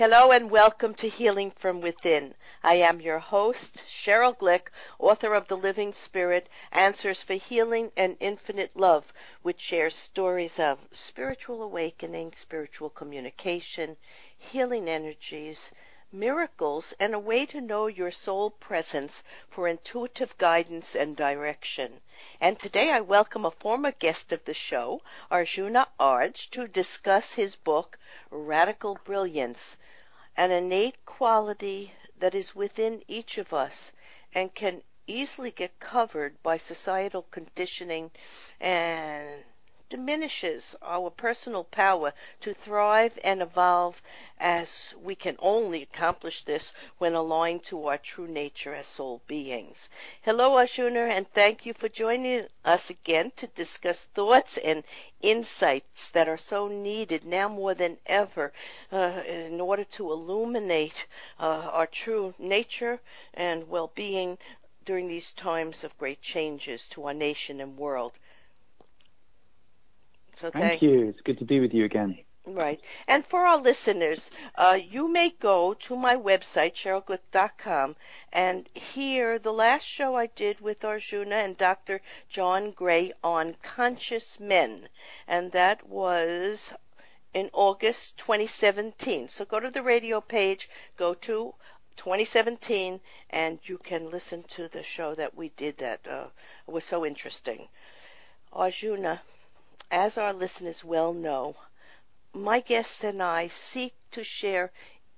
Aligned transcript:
Hello 0.00 0.30
and 0.30 0.50
welcome 0.50 0.94
to 0.94 1.10
Healing 1.10 1.50
from 1.50 1.82
Within. 1.82 2.34
I 2.62 2.76
am 2.76 3.02
your 3.02 3.18
host, 3.18 3.84
Cheryl 3.86 4.34
Glick, 4.34 4.68
author 4.98 5.34
of 5.34 5.46
The 5.46 5.58
Living 5.58 5.92
Spirit 5.92 6.48
Answers 6.72 7.22
for 7.22 7.34
Healing 7.34 7.92
and 7.98 8.16
Infinite 8.18 8.74
Love, 8.74 9.12
which 9.42 9.60
shares 9.60 9.94
stories 9.94 10.58
of 10.58 10.88
spiritual 10.90 11.62
awakening, 11.62 12.32
spiritual 12.32 12.88
communication, 12.88 13.98
healing 14.38 14.88
energies, 14.88 15.70
miracles, 16.10 16.94
and 16.98 17.14
a 17.14 17.18
way 17.18 17.44
to 17.44 17.60
know 17.60 17.86
your 17.86 18.10
soul 18.10 18.48
presence 18.48 19.22
for 19.50 19.68
intuitive 19.68 20.36
guidance 20.38 20.96
and 20.96 21.14
direction. 21.14 22.00
And 22.40 22.58
today 22.58 22.90
I 22.90 23.00
welcome 23.00 23.44
a 23.44 23.50
former 23.50 23.92
guest 23.92 24.32
of 24.32 24.46
the 24.46 24.54
show, 24.54 25.02
Arjuna 25.30 25.88
Ardagh, 26.00 26.48
to 26.52 26.66
discuss 26.66 27.34
his 27.34 27.54
book, 27.54 27.98
Radical 28.30 28.98
Brilliance 29.04 29.76
an 30.40 30.50
innate 30.50 31.04
quality 31.04 31.92
that 32.18 32.34
is 32.34 32.56
within 32.56 33.02
each 33.06 33.36
of 33.36 33.52
us 33.52 33.92
and 34.34 34.54
can 34.54 34.82
easily 35.06 35.50
get 35.50 35.78
covered 35.78 36.42
by 36.42 36.56
societal 36.56 37.20
conditioning 37.30 38.10
and 38.58 39.44
diminishes 39.90 40.74
our 40.82 41.10
personal 41.10 41.64
power 41.64 42.14
to 42.40 42.54
thrive 42.54 43.18
and 43.24 43.42
evolve 43.42 44.00
as 44.38 44.94
we 45.02 45.14
can 45.16 45.36
only 45.40 45.82
accomplish 45.82 46.44
this 46.44 46.72
when 46.98 47.12
aligned 47.12 47.62
to 47.64 47.86
our 47.86 47.98
true 47.98 48.28
nature 48.28 48.72
as 48.72 48.86
soul 48.86 49.20
beings. 49.26 49.88
Hello, 50.22 50.56
Arjuna, 50.56 51.00
and 51.00 51.28
thank 51.32 51.66
you 51.66 51.74
for 51.74 51.88
joining 51.88 52.46
us 52.64 52.88
again 52.88 53.32
to 53.36 53.48
discuss 53.48 54.04
thoughts 54.04 54.56
and 54.58 54.84
insights 55.22 56.10
that 56.10 56.28
are 56.28 56.38
so 56.38 56.68
needed 56.68 57.24
now 57.24 57.48
more 57.48 57.74
than 57.74 57.98
ever 58.06 58.52
uh, 58.92 59.22
in 59.26 59.60
order 59.60 59.82
to 59.84 60.12
illuminate 60.12 61.04
uh, 61.40 61.68
our 61.72 61.86
true 61.88 62.32
nature 62.38 63.00
and 63.34 63.68
well-being 63.68 64.38
during 64.84 65.08
these 65.08 65.32
times 65.32 65.84
of 65.84 65.98
great 65.98 66.22
changes 66.22 66.86
to 66.88 67.06
our 67.06 67.14
nation 67.14 67.60
and 67.60 67.76
world. 67.76 68.12
Thank, 70.40 70.54
thank 70.54 70.82
you. 70.82 71.08
It's 71.08 71.20
good 71.20 71.38
to 71.38 71.44
be 71.44 71.60
with 71.60 71.74
you 71.74 71.84
again. 71.84 72.18
Right. 72.46 72.80
And 73.06 73.24
for 73.24 73.40
our 73.40 73.58
listeners, 73.58 74.30
uh, 74.54 74.78
you 74.82 75.08
may 75.08 75.28
go 75.28 75.74
to 75.74 75.94
my 75.94 76.16
website, 76.16 76.72
CherylGlick.com, 76.74 77.96
and 78.32 78.68
hear 78.74 79.38
the 79.38 79.52
last 79.52 79.84
show 79.84 80.16
I 80.16 80.26
did 80.26 80.60
with 80.60 80.84
Arjuna 80.84 81.36
and 81.36 81.56
Dr. 81.56 82.00
John 82.28 82.70
Gray 82.70 83.12
on 83.22 83.56
conscious 83.62 84.40
men. 84.40 84.88
And 85.28 85.52
that 85.52 85.86
was 85.86 86.72
in 87.34 87.50
August 87.52 88.16
2017. 88.16 89.28
So 89.28 89.44
go 89.44 89.60
to 89.60 89.70
the 89.70 89.82
radio 89.82 90.20
page, 90.20 90.68
go 90.96 91.14
to 91.14 91.54
2017, 91.96 93.00
and 93.28 93.58
you 93.64 93.76
can 93.76 94.08
listen 94.08 94.42
to 94.44 94.66
the 94.66 94.82
show 94.82 95.14
that 95.14 95.34
we 95.36 95.50
did 95.50 95.76
that 95.78 96.06
uh, 96.08 96.28
was 96.66 96.84
so 96.84 97.04
interesting. 97.04 97.68
Arjuna, 98.52 99.20
as 99.92 100.18
our 100.18 100.32
listeners 100.32 100.84
well 100.84 101.12
know, 101.12 101.56
my 102.32 102.60
guests 102.60 103.04
and 103.04 103.22
I 103.22 103.48
seek 103.48 103.94
to 104.12 104.24
share 104.24 104.72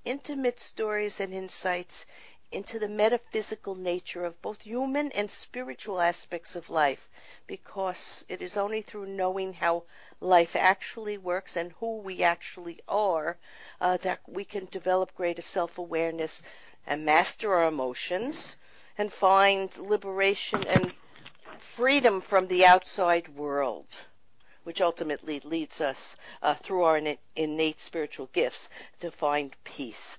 intimate 0.04 0.60
stories 0.60 1.20
and 1.20 1.32
insights 1.34 2.06
into 2.50 2.78
the 2.78 2.88
metaphysical 2.88 3.74
nature 3.74 4.24
of 4.24 4.40
both 4.42 4.62
human 4.62 5.12
and 5.12 5.30
spiritual 5.30 6.00
aspects 6.00 6.56
of 6.56 6.70
life 6.70 7.08
because 7.46 8.24
it 8.28 8.42
is 8.42 8.56
only 8.56 8.82
through 8.82 9.06
knowing 9.06 9.52
how 9.54 9.84
life 10.20 10.56
actually 10.56 11.18
works 11.18 11.56
and 11.56 11.72
who 11.72 11.98
we 11.98 12.22
actually 12.22 12.80
are 12.88 13.38
uh, 13.80 13.96
that 13.98 14.20
we 14.26 14.44
can 14.44 14.66
develop 14.66 15.14
greater 15.14 15.42
self 15.42 15.78
awareness 15.78 16.42
and 16.86 17.04
master 17.04 17.54
our 17.54 17.68
emotions 17.68 18.56
and 18.98 19.12
find 19.12 19.76
liberation 19.78 20.66
and 20.66 20.92
freedom 21.58 22.20
from 22.20 22.48
the 22.48 22.64
outside 22.66 23.28
world 23.28 23.86
which 24.64 24.80
ultimately 24.80 25.40
leads 25.40 25.80
us 25.80 26.16
uh, 26.42 26.54
through 26.54 26.82
our 26.82 27.00
innate 27.36 27.80
spiritual 27.80 28.28
gifts 28.32 28.68
to 29.00 29.10
find 29.10 29.56
peace. 29.64 30.18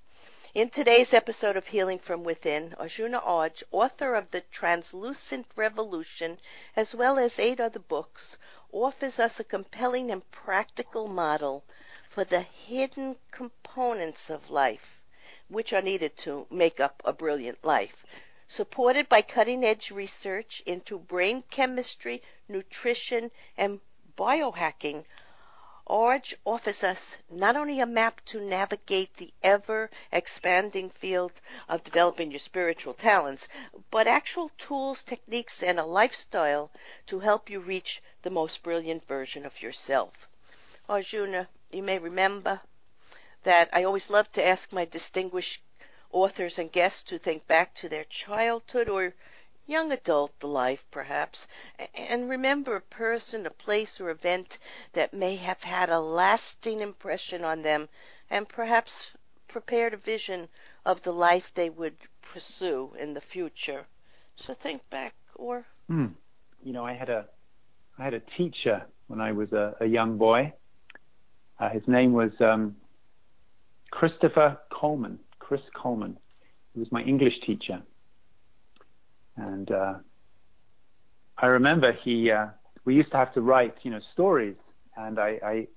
In 0.54 0.70
today's 0.70 1.16
episode 1.16 1.58
of 1.58 1.68
Healing 1.68 1.98
from 1.98 2.24
Within, 2.24 2.76
Arjuna 2.78 3.20
Ardagh, 3.22 3.64
author 3.72 4.14
of 4.14 4.30
The 4.30 4.42
Translucent 4.42 5.48
Revolution, 5.56 6.40
as 6.76 6.94
well 6.94 7.18
as 7.18 7.40
eight 7.40 7.60
other 7.60 7.80
books, 7.80 8.38
offers 8.72 9.20
us 9.20 9.40
a 9.40 9.44
compelling 9.44 10.12
and 10.12 10.30
practical 10.30 11.08
model 11.08 11.64
for 12.08 12.24
the 12.24 12.42
hidden 12.42 13.16
components 13.32 14.30
of 14.30 14.52
life, 14.52 15.02
which 15.48 15.74
are 15.74 15.82
needed 15.82 16.16
to 16.18 16.46
make 16.52 16.80
up 16.80 17.02
a 17.04 17.14
brilliant 17.14 17.66
life. 17.66 18.06
Supported 18.48 19.10
by 19.10 19.24
cutting 19.24 19.64
edge 19.64 19.90
research 19.90 20.62
into 20.68 21.00
brain 21.00 21.44
chemistry, 21.50 22.22
nutrition, 22.48 23.32
and 23.58 23.80
biohacking, 24.18 25.06
Ardagh 25.90 26.34
offers 26.46 26.82
us 26.82 27.18
not 27.30 27.58
only 27.58 27.80
a 27.80 27.86
map 27.86 28.22
to 28.28 28.40
navigate 28.40 29.16
the 29.18 29.34
ever 29.44 29.90
expanding 30.12 30.90
field 30.90 31.42
of 31.68 31.84
developing 31.84 32.32
your 32.32 32.40
spiritual 32.40 32.94
talents, 32.94 33.48
but 33.92 34.08
actual 34.08 34.50
tools, 34.58 35.04
techniques, 35.04 35.62
and 35.62 35.78
a 35.78 35.86
lifestyle 35.86 36.72
to 37.08 37.20
help 37.20 37.50
you 37.50 37.60
reach 37.60 38.02
the 38.22 38.30
most 38.30 38.64
brilliant 38.64 39.04
version 39.06 39.46
of 39.46 39.62
yourself. 39.62 40.30
Arjuna, 40.88 41.50
you 41.70 41.84
may 41.84 42.00
remember 42.00 42.62
that 43.44 43.70
I 43.74 43.84
always 43.84 44.10
love 44.10 44.32
to 44.34 44.46
ask 44.46 44.72
my 44.72 44.86
distinguished 44.86 45.62
authors 46.12 46.58
and 46.58 46.72
guests 46.72 47.04
to 47.04 47.18
think 47.18 47.46
back 47.46 47.74
to 47.76 47.90
their 47.90 48.06
childhood 48.06 48.88
or 48.88 49.14
young 49.66 49.92
adult 49.92 50.44
life, 50.44 50.86
perhaps, 50.92 51.48
and 51.94 52.30
remember 52.30 52.76
a 52.76 52.82
person, 52.82 53.46
a 53.46 53.50
place, 53.50 54.02
or 54.02 54.10
event 54.10 54.58
that 54.94 55.14
may 55.14 55.36
have 55.36 55.64
had 55.64 55.90
a 55.90 56.00
lasting 56.00 56.82
impression 56.82 57.44
on 57.44 57.62
them 57.62 57.88
and 58.30 58.48
perhaps 58.48 59.12
prepared 59.48 59.94
a 59.94 59.98
vision 59.98 60.48
of 60.86 61.02
the 61.04 61.14
life 61.14 61.52
they 61.54 61.70
would 61.70 61.96
pursue 62.22 62.94
in 63.00 63.14
the 63.14 63.22
future. 63.22 63.86
So 64.36 64.54
think 64.54 64.88
back, 64.90 65.16
or. 65.36 65.66
Hmm. 65.88 66.08
You 66.62 66.74
know, 66.74 66.86
I 66.86 66.94
had 66.94 67.10
a, 67.10 67.28
I 67.98 68.04
had 68.04 68.14
a 68.14 68.22
teacher 68.38 68.86
when 69.08 69.22
I 69.22 69.32
was 69.32 69.52
a, 69.54 69.76
a 69.80 69.86
young 69.86 70.18
boy. 70.18 70.54
Uh, 71.60 71.70
his 71.70 71.84
name 71.88 72.14
was 72.14 72.32
um, 72.40 72.76
Christopher 73.92 74.58
Coleman. 74.72 75.20
Chris 75.40 75.62
Coleman. 75.76 76.18
He 76.74 76.80
was 76.80 76.92
my 76.92 77.04
English 77.04 77.34
teacher 77.46 77.84
and 79.38 79.72
uh, 79.72 79.94
I 81.38 81.48
remember 81.48 81.94
he, 82.04 82.32
uh, 82.32 82.48
we 82.86 82.96
used 82.96 83.12
to 83.12 83.18
have 83.18 83.34
to 83.34 83.42
write, 83.42 83.76
you 83.84 83.92
know, 83.92 84.00
stories, 84.14 84.56
and 84.96 85.20
I, 85.20 85.40
I 85.44 85.68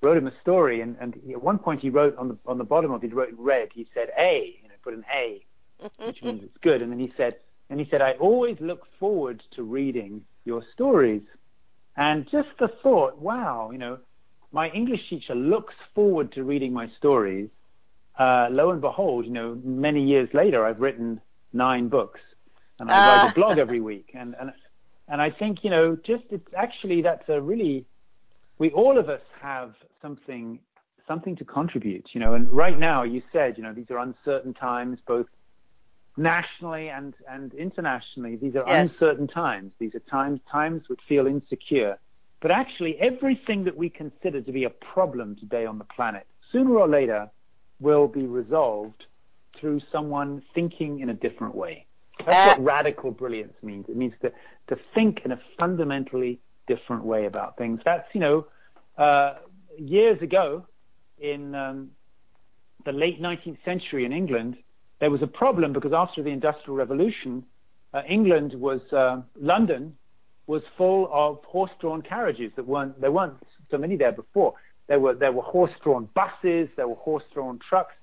wrote 0.00 0.16
him 0.16 0.26
a 0.26 0.40
story, 0.40 0.80
and, 0.80 0.96
and 1.00 1.14
he, 1.24 1.32
at 1.32 1.42
one 1.42 1.58
point 1.58 1.80
he 1.80 1.90
wrote 1.90 2.16
on 2.16 2.28
the 2.28 2.38
on 2.46 2.58
the 2.58 2.64
bottom 2.64 2.92
of 2.92 3.02
it, 3.02 3.08
he 3.08 3.14
wrote 3.14 3.34
red. 3.36 3.68
He 3.72 3.86
said 3.94 4.08
A, 4.18 4.58
you 4.62 4.68
know, 4.68 4.74
put 4.82 4.94
an 4.94 5.04
A, 5.14 5.44
which 6.06 6.22
means 6.22 6.42
it's 6.44 6.56
good. 6.62 6.82
And 6.82 6.92
then 6.92 6.98
he 6.98 7.12
said, 7.16 7.36
and 7.70 7.80
he 7.80 7.86
said, 7.90 8.00
I 8.00 8.12
always 8.12 8.56
look 8.60 8.82
forward 8.98 9.42
to 9.56 9.62
reading 9.62 10.22
your 10.44 10.62
stories. 10.72 11.22
And 11.96 12.28
just 12.30 12.48
the 12.60 12.68
thought, 12.82 13.18
wow, 13.18 13.70
you 13.72 13.78
know, 13.78 13.98
my 14.52 14.68
English 14.70 15.00
teacher 15.10 15.34
looks 15.34 15.74
forward 15.94 16.32
to 16.32 16.44
reading 16.44 16.72
my 16.72 16.88
stories. 16.88 17.48
Uh, 18.18 18.48
lo 18.50 18.70
and 18.70 18.80
behold, 18.80 19.26
you 19.26 19.32
know, 19.32 19.58
many 19.64 20.04
years 20.04 20.28
later, 20.32 20.64
I've 20.64 20.80
written 20.80 21.20
nine 21.52 21.88
books 21.88 22.20
and 22.80 22.90
I 22.90 22.94
write 22.94 23.26
a 23.26 23.30
ah. 23.30 23.32
blog 23.34 23.58
every 23.58 23.80
week. 23.80 24.10
And 24.14 24.34
and 24.40 24.52
and 25.08 25.20
I 25.22 25.30
think 25.30 25.64
you 25.64 25.70
know, 25.70 25.96
just 25.96 26.24
it's 26.30 26.52
actually 26.56 27.02
that's 27.02 27.28
a 27.28 27.40
really 27.40 27.86
we 28.58 28.70
all 28.70 28.98
of 28.98 29.08
us 29.08 29.22
have 29.40 29.74
something 30.02 30.58
something 31.06 31.36
to 31.36 31.44
contribute. 31.44 32.06
You 32.12 32.20
know, 32.20 32.34
and 32.34 32.48
right 32.50 32.78
now 32.78 33.02
you 33.02 33.22
said 33.32 33.56
you 33.56 33.62
know 33.62 33.72
these 33.72 33.90
are 33.90 33.98
uncertain 33.98 34.54
times, 34.54 34.98
both 35.06 35.26
nationally 36.16 36.88
and 36.88 37.14
and 37.28 37.54
internationally. 37.54 38.36
These 38.36 38.56
are 38.56 38.64
yes. 38.66 38.82
uncertain 38.82 39.26
times. 39.26 39.72
These 39.78 39.94
are 39.94 40.02
times 40.10 40.40
times 40.50 40.82
which 40.88 41.00
feel 41.08 41.26
insecure. 41.26 41.98
But 42.40 42.52
actually, 42.52 42.96
everything 43.00 43.64
that 43.64 43.76
we 43.76 43.90
consider 43.90 44.40
to 44.40 44.52
be 44.52 44.62
a 44.62 44.70
problem 44.70 45.34
today 45.34 45.66
on 45.66 45.78
the 45.78 45.84
planet, 45.84 46.24
sooner 46.52 46.76
or 46.76 46.88
later, 46.88 47.28
will 47.80 48.06
be 48.06 48.26
resolved 48.26 49.06
through 49.58 49.80
someone 49.90 50.42
thinking 50.54 51.00
in 51.00 51.10
a 51.10 51.14
different 51.14 51.56
way. 51.56 51.84
That's 52.26 52.58
uh, 52.58 52.60
what 52.60 52.64
radical 52.64 53.10
brilliance 53.10 53.54
means. 53.62 53.86
It 53.88 53.96
means 53.96 54.14
to, 54.22 54.32
to 54.68 54.80
think 54.94 55.20
in 55.24 55.32
a 55.32 55.40
fundamentally 55.58 56.40
different 56.66 57.04
way 57.04 57.26
about 57.26 57.56
things. 57.56 57.80
That's, 57.84 58.06
you 58.12 58.20
know, 58.20 58.46
uh, 58.96 59.38
years 59.78 60.20
ago 60.22 60.66
in 61.18 61.54
um, 61.54 61.90
the 62.84 62.92
late 62.92 63.20
19th 63.20 63.58
century 63.64 64.04
in 64.04 64.12
England, 64.12 64.56
there 65.00 65.10
was 65.10 65.22
a 65.22 65.26
problem 65.26 65.72
because 65.72 65.92
after 65.94 66.22
the 66.22 66.30
Industrial 66.30 66.76
Revolution, 66.76 67.44
uh, 67.94 68.02
England 68.08 68.52
was, 68.54 68.80
uh, 68.92 69.22
London 69.40 69.96
was 70.46 70.62
full 70.76 71.08
of 71.12 71.42
horse-drawn 71.44 72.02
carriages 72.02 72.50
that 72.56 72.66
weren't, 72.66 73.00
there 73.00 73.12
weren't 73.12 73.34
so 73.70 73.78
many 73.78 73.96
there 73.96 74.12
before. 74.12 74.54
There 74.88 74.98
were, 74.98 75.14
there 75.14 75.32
were 75.32 75.42
horse-drawn 75.42 76.08
buses, 76.14 76.68
there 76.76 76.88
were 76.88 76.96
horse-drawn 76.96 77.60
trucks, 77.68 77.94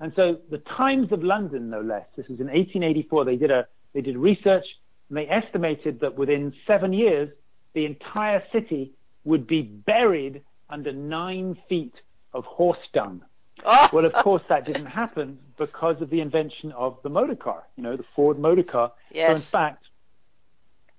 And 0.00 0.12
so 0.16 0.38
the 0.50 0.58
Times 0.58 1.12
of 1.12 1.22
London, 1.22 1.70
no 1.70 1.80
less, 1.80 2.06
this 2.16 2.28
was 2.28 2.40
in 2.40 2.46
1884, 2.46 3.24
they 3.24 3.36
did 3.36 3.50
a, 3.50 3.66
they 3.92 4.00
did 4.00 4.16
research 4.16 4.64
and 5.08 5.18
they 5.18 5.28
estimated 5.28 6.00
that 6.00 6.16
within 6.16 6.52
seven 6.66 6.92
years, 6.92 7.30
the 7.74 7.84
entire 7.84 8.42
city 8.52 8.92
would 9.24 9.46
be 9.46 9.62
buried 9.62 10.42
under 10.68 10.92
nine 10.92 11.56
feet 11.68 11.94
of 12.32 12.44
horse 12.44 12.78
dung. 12.92 13.22
Oh. 13.64 13.88
Well, 13.92 14.04
of 14.04 14.12
course, 14.12 14.42
that 14.48 14.66
didn't 14.66 14.86
happen 14.86 15.38
because 15.56 16.00
of 16.02 16.10
the 16.10 16.20
invention 16.20 16.72
of 16.72 16.98
the 17.02 17.08
motor 17.08 17.36
car, 17.36 17.62
you 17.76 17.82
know, 17.82 17.96
the 17.96 18.04
Ford 18.14 18.38
motor 18.38 18.62
car. 18.62 18.92
Yes. 19.12 19.28
So, 19.28 19.34
in 19.36 19.40
fact, 19.40 19.84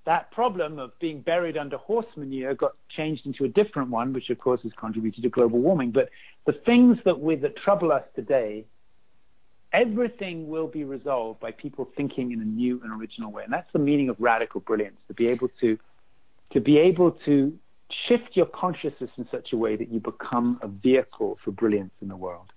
that 0.06 0.32
problem 0.32 0.80
of 0.80 0.98
being 1.00 1.22
buried 1.22 1.58
under 1.58 1.78
horse 1.78 2.06
manure 2.16 2.54
got 2.54 2.74
changed 2.96 3.26
into 3.26 3.44
a 3.44 3.48
different 3.48 3.90
one, 3.90 4.14
which 4.14 4.30
of 4.30 4.38
course 4.38 4.62
has 4.64 4.72
contributed 4.78 5.24
to 5.24 5.30
global 5.30 5.60
warming. 5.60 5.92
But 5.92 6.10
the 6.46 6.54
things 6.54 6.98
that 7.06 7.20
we, 7.20 7.36
that 7.38 7.58
trouble 7.58 7.92
us 7.92 8.04
today, 8.16 8.66
everything 9.76 10.48
will 10.48 10.68
be 10.68 10.84
resolved 10.84 11.40
by 11.40 11.52
people 11.52 11.90
thinking 11.98 12.32
in 12.32 12.42
a 12.42 12.46
new 12.46 12.82
and 12.84 12.92
original 13.00 13.32
way. 13.32 13.44
And 13.44 13.52
that's 13.52 13.72
the 13.74 13.80
meaning 13.80 14.10
of 14.10 14.16
radical 14.20 14.62
brilliance, 14.62 14.98
to 15.08 15.14
be 15.14 15.28
able 15.28 15.50
to, 15.62 15.78
to 16.54 16.62
be 16.62 16.78
able 16.78 17.12
to 17.26 17.58
shift 18.08 18.30
your 18.34 18.46
consciousness 18.48 19.12
in 19.18 19.28
such 19.32 19.54
a 19.54 19.58
way 19.58 19.76
that 19.76 19.90
you 19.90 20.00
become 20.00 20.60
a 20.62 20.68
vehicle 20.68 21.38
for 21.44 21.52
brilliance 21.52 21.94
in 22.02 22.08
the 22.08 22.16
world. 22.16 22.52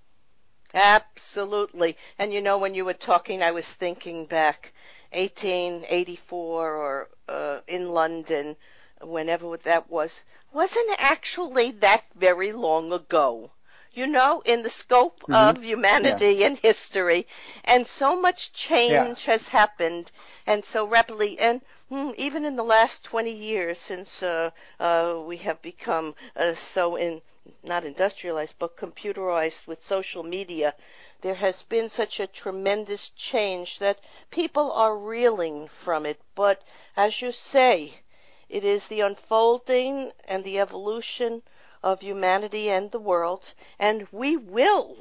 Absolutely. 0.74 1.96
And 2.18 2.32
you 2.32 2.40
know, 2.40 2.58
when 2.58 2.74
you 2.74 2.84
were 2.84 2.94
talking, 2.94 3.42
I 3.42 3.50
was 3.52 3.66
thinking 3.72 4.26
back 4.26 4.72
1884 5.12 6.74
or 6.74 7.08
uh, 7.28 7.60
in 7.66 7.90
London, 7.90 8.56
whenever 9.00 9.56
that 9.56 9.90
was, 9.90 10.22
wasn't 10.52 10.90
actually 10.98 11.70
that 11.70 12.04
very 12.14 12.52
long 12.52 12.92
ago. 12.92 13.50
You 13.98 14.06
know, 14.06 14.42
in 14.44 14.62
the 14.62 14.70
scope 14.70 15.22
mm-hmm. 15.22 15.34
of 15.34 15.64
humanity 15.64 16.30
yeah. 16.34 16.46
and 16.46 16.56
history, 16.56 17.26
and 17.64 17.84
so 17.84 18.14
much 18.14 18.52
change 18.52 19.26
yeah. 19.26 19.32
has 19.32 19.48
happened, 19.48 20.12
and 20.46 20.64
so 20.64 20.84
rapidly, 20.84 21.36
and 21.40 21.62
mm, 21.90 22.14
even 22.16 22.44
in 22.44 22.54
the 22.54 22.62
last 22.62 23.02
20 23.02 23.32
years, 23.32 23.80
since 23.80 24.22
uh, 24.22 24.52
uh, 24.78 25.16
we 25.26 25.38
have 25.38 25.60
become 25.62 26.14
uh, 26.36 26.54
so 26.54 26.94
in 26.94 27.22
not 27.64 27.84
industrialized 27.84 28.54
but 28.60 28.76
computerized 28.76 29.66
with 29.66 29.82
social 29.82 30.22
media, 30.22 30.76
there 31.22 31.34
has 31.34 31.62
been 31.62 31.88
such 31.88 32.20
a 32.20 32.28
tremendous 32.28 33.08
change 33.08 33.80
that 33.80 33.98
people 34.30 34.70
are 34.70 34.96
reeling 34.96 35.66
from 35.66 36.06
it. 36.06 36.20
But 36.36 36.62
as 36.96 37.20
you 37.20 37.32
say, 37.32 37.94
it 38.48 38.62
is 38.62 38.86
the 38.86 39.00
unfolding 39.00 40.12
and 40.28 40.44
the 40.44 40.60
evolution 40.60 41.42
of 41.82 42.00
humanity 42.00 42.70
and 42.70 42.90
the 42.90 42.98
world, 42.98 43.54
and 43.78 44.06
we 44.10 44.36
will 44.36 44.96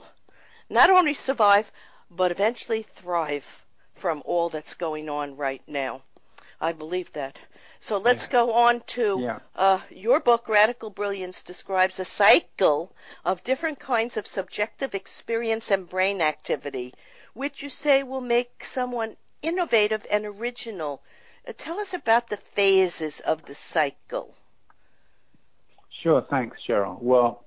not 0.69 0.89
only 0.89 1.13
survive, 1.13 1.71
but 2.09 2.31
eventually 2.31 2.83
thrive 2.83 3.65
from 3.95 4.21
all 4.25 4.50
that's 4.50 4.75
going 4.75 5.09
on 5.09 5.35
right 5.35 5.62
now. 5.68 6.01
I 6.62 6.71
believe 6.71 7.12
that. 7.13 7.39
So 7.79 7.97
let's 8.00 8.24
yeah. 8.24 8.31
go 8.31 8.53
on 8.53 8.81
to 8.97 9.19
yeah. 9.21 9.39
uh, 9.56 9.81
your 9.89 10.19
book, 10.19 10.47
Radical 10.47 10.89
Brilliance, 10.89 11.44
describes 11.44 12.00
a 12.00 12.06
cycle 12.06 12.91
of 13.23 13.44
different 13.44 13.80
kinds 13.80 14.18
of 14.18 14.25
subjective 14.25 14.95
experience 14.95 15.69
and 15.69 15.88
brain 15.88 16.21
activity, 16.21 16.94
which 17.33 17.62
you 17.62 17.69
say 17.69 18.01
will 18.01 18.21
make 18.21 18.65
someone 18.65 19.15
innovative 19.41 20.06
and 20.09 20.25
original. 20.25 21.01
Uh, 21.47 21.53
tell 21.56 21.80
us 21.80 21.94
about 21.94 22.30
the 22.30 22.38
phases 22.38 23.19
of 23.19 23.45
the 23.45 23.56
cycle. 23.56 24.33
Sure, 26.03 26.25
thanks, 26.29 26.57
Cheryl. 26.67 27.01
Well, 27.01 27.45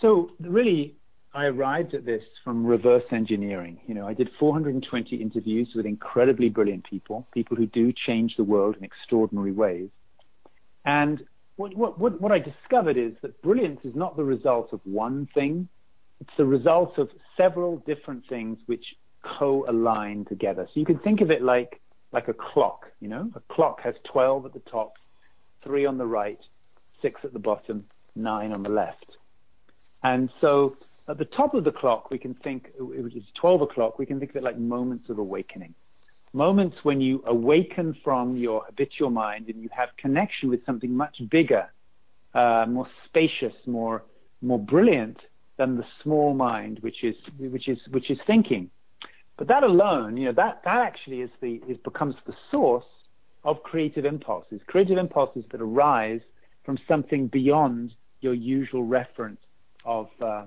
so 0.00 0.30
really, 0.40 0.96
I 1.34 1.44
arrived 1.44 1.94
at 1.94 2.04
this 2.04 2.22
from 2.42 2.64
reverse 2.64 3.04
engineering. 3.12 3.80
You 3.86 3.94
know, 3.94 4.06
I 4.06 4.14
did 4.14 4.30
420 4.38 5.16
interviews 5.16 5.68
with 5.74 5.86
incredibly 5.86 6.48
brilliant 6.48 6.84
people, 6.88 7.26
people 7.34 7.56
who 7.56 7.66
do 7.66 7.92
change 8.06 8.34
the 8.36 8.44
world 8.44 8.76
in 8.76 8.84
extraordinary 8.84 9.52
ways. 9.52 9.90
And 10.84 11.22
what, 11.56 11.76
what, 11.76 12.20
what 12.20 12.32
I 12.32 12.38
discovered 12.38 12.96
is 12.96 13.12
that 13.22 13.40
brilliance 13.42 13.80
is 13.84 13.94
not 13.94 14.16
the 14.16 14.24
result 14.24 14.72
of 14.72 14.80
one 14.84 15.28
thing. 15.34 15.68
It's 16.20 16.30
the 16.38 16.46
result 16.46 16.98
of 16.98 17.10
several 17.36 17.78
different 17.78 18.24
things 18.28 18.58
which 18.66 18.84
co-align 19.38 20.24
together. 20.28 20.66
So 20.72 20.80
you 20.80 20.86
can 20.86 20.98
think 21.00 21.20
of 21.20 21.30
it 21.30 21.42
like, 21.42 21.80
like 22.12 22.28
a 22.28 22.34
clock, 22.34 22.86
you 23.00 23.08
know, 23.08 23.30
a 23.34 23.40
clock 23.52 23.80
has 23.82 23.94
12 24.10 24.46
at 24.46 24.54
the 24.54 24.62
top, 24.70 24.94
three 25.62 25.84
on 25.84 25.98
the 25.98 26.06
right, 26.06 26.38
six 27.02 27.20
at 27.24 27.32
the 27.32 27.38
bottom, 27.38 27.84
nine 28.14 28.52
on 28.52 28.62
the 28.62 28.68
left. 28.68 29.06
And 30.02 30.30
so 30.40 30.76
at 31.08 31.18
the 31.18 31.24
top 31.24 31.54
of 31.54 31.64
the 31.64 31.72
clock, 31.72 32.10
we 32.10 32.18
can 32.18 32.34
think, 32.34 32.68
which 32.78 33.16
is 33.16 33.24
12 33.40 33.62
o'clock, 33.62 33.98
we 33.98 34.06
can 34.06 34.18
think 34.18 34.30
of 34.30 34.36
it 34.36 34.42
like 34.42 34.58
moments 34.58 35.08
of 35.08 35.18
awakening. 35.18 35.74
Moments 36.34 36.76
when 36.82 37.00
you 37.00 37.22
awaken 37.26 37.96
from 38.04 38.36
your 38.36 38.64
habitual 38.66 39.10
mind 39.10 39.48
and 39.48 39.62
you 39.62 39.70
have 39.74 39.88
connection 39.96 40.50
with 40.50 40.64
something 40.66 40.94
much 40.94 41.16
bigger, 41.30 41.72
uh, 42.34 42.66
more 42.68 42.86
spacious, 43.06 43.54
more, 43.66 44.04
more 44.42 44.58
brilliant 44.58 45.16
than 45.56 45.76
the 45.76 45.84
small 46.02 46.34
mind, 46.34 46.78
which 46.80 47.02
is, 47.02 47.16
which 47.38 47.68
is, 47.68 47.78
which 47.90 48.10
is 48.10 48.18
thinking. 48.26 48.70
But 49.38 49.48
that 49.48 49.62
alone, 49.62 50.16
you 50.16 50.26
know, 50.26 50.32
that, 50.32 50.60
that 50.64 50.80
actually 50.82 51.22
is 51.22 51.30
the, 51.40 51.60
is 51.66 51.78
becomes 51.78 52.16
the 52.26 52.34
source 52.50 52.84
of 53.44 53.62
creative 53.62 54.04
impulses, 54.04 54.60
creative 54.66 54.98
impulses 54.98 55.44
that 55.52 55.62
arise 55.62 56.20
from 56.68 56.78
something 56.86 57.28
beyond 57.28 57.94
your 58.20 58.34
usual 58.34 58.84
reference 58.84 59.40
of, 59.86 60.08
uh, 60.20 60.44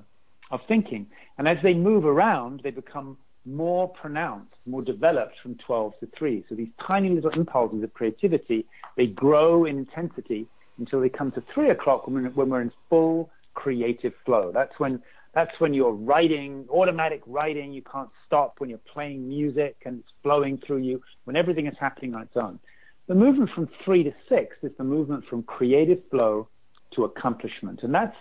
of 0.52 0.60
thinking. 0.68 1.08
And 1.40 1.48
as 1.48 1.58
they 1.64 1.74
move 1.74 2.06
around, 2.06 2.62
they 2.64 2.70
become 2.70 3.18
more 3.44 3.88
pronounced, 3.88 4.54
more 4.68 4.84
developed 4.84 5.34
from 5.42 5.56
12 5.66 5.94
to 6.00 6.08
3. 6.16 6.46
So 6.48 6.54
these 6.54 6.68
tiny 6.86 7.10
little 7.10 7.32
impulses 7.32 7.82
of 7.82 7.92
creativity, 7.96 8.68
they 8.98 9.08
grow 9.08 9.66
in 9.66 9.80
intensity 9.80 10.46
until 10.78 11.02
they 11.02 11.10
come 11.10 11.32
to 11.32 11.44
3 11.56 11.72
o'clock 11.72 12.06
when 12.06 12.26
when 12.36 12.50
we're 12.50 12.62
in 12.62 12.72
full 12.88 13.32
creative 13.56 14.14
flow. 14.24 14.52
That's 14.54 14.74
when, 14.78 15.02
that's 15.34 15.60
when 15.60 15.74
you're 15.74 15.92
writing, 15.92 16.68
automatic 16.70 17.24
writing, 17.26 17.74
you 17.74 17.82
can't 17.82 18.12
stop, 18.28 18.60
when 18.60 18.70
you're 18.70 18.88
playing 18.94 19.28
music 19.28 19.76
and 19.88 20.02
it's 20.02 20.14
flowing 20.22 20.62
through 20.68 20.84
you, 20.84 21.02
when 21.24 21.36
everything 21.36 21.66
is 21.66 21.74
happening 21.80 22.14
on 22.14 22.22
its 22.22 22.38
own. 22.38 22.60
The 23.08 23.16
movement 23.16 23.50
from 23.54 23.68
3 23.84 24.04
to 24.04 24.14
6 24.30 24.58
is 24.64 24.72
the 24.78 24.84
movement 24.84 25.26
from 25.30 25.44
creative 25.44 26.00
flow 26.10 26.48
to 26.96 27.06
accomplishment. 27.06 27.82
And 27.84 27.94
that's 27.94 28.16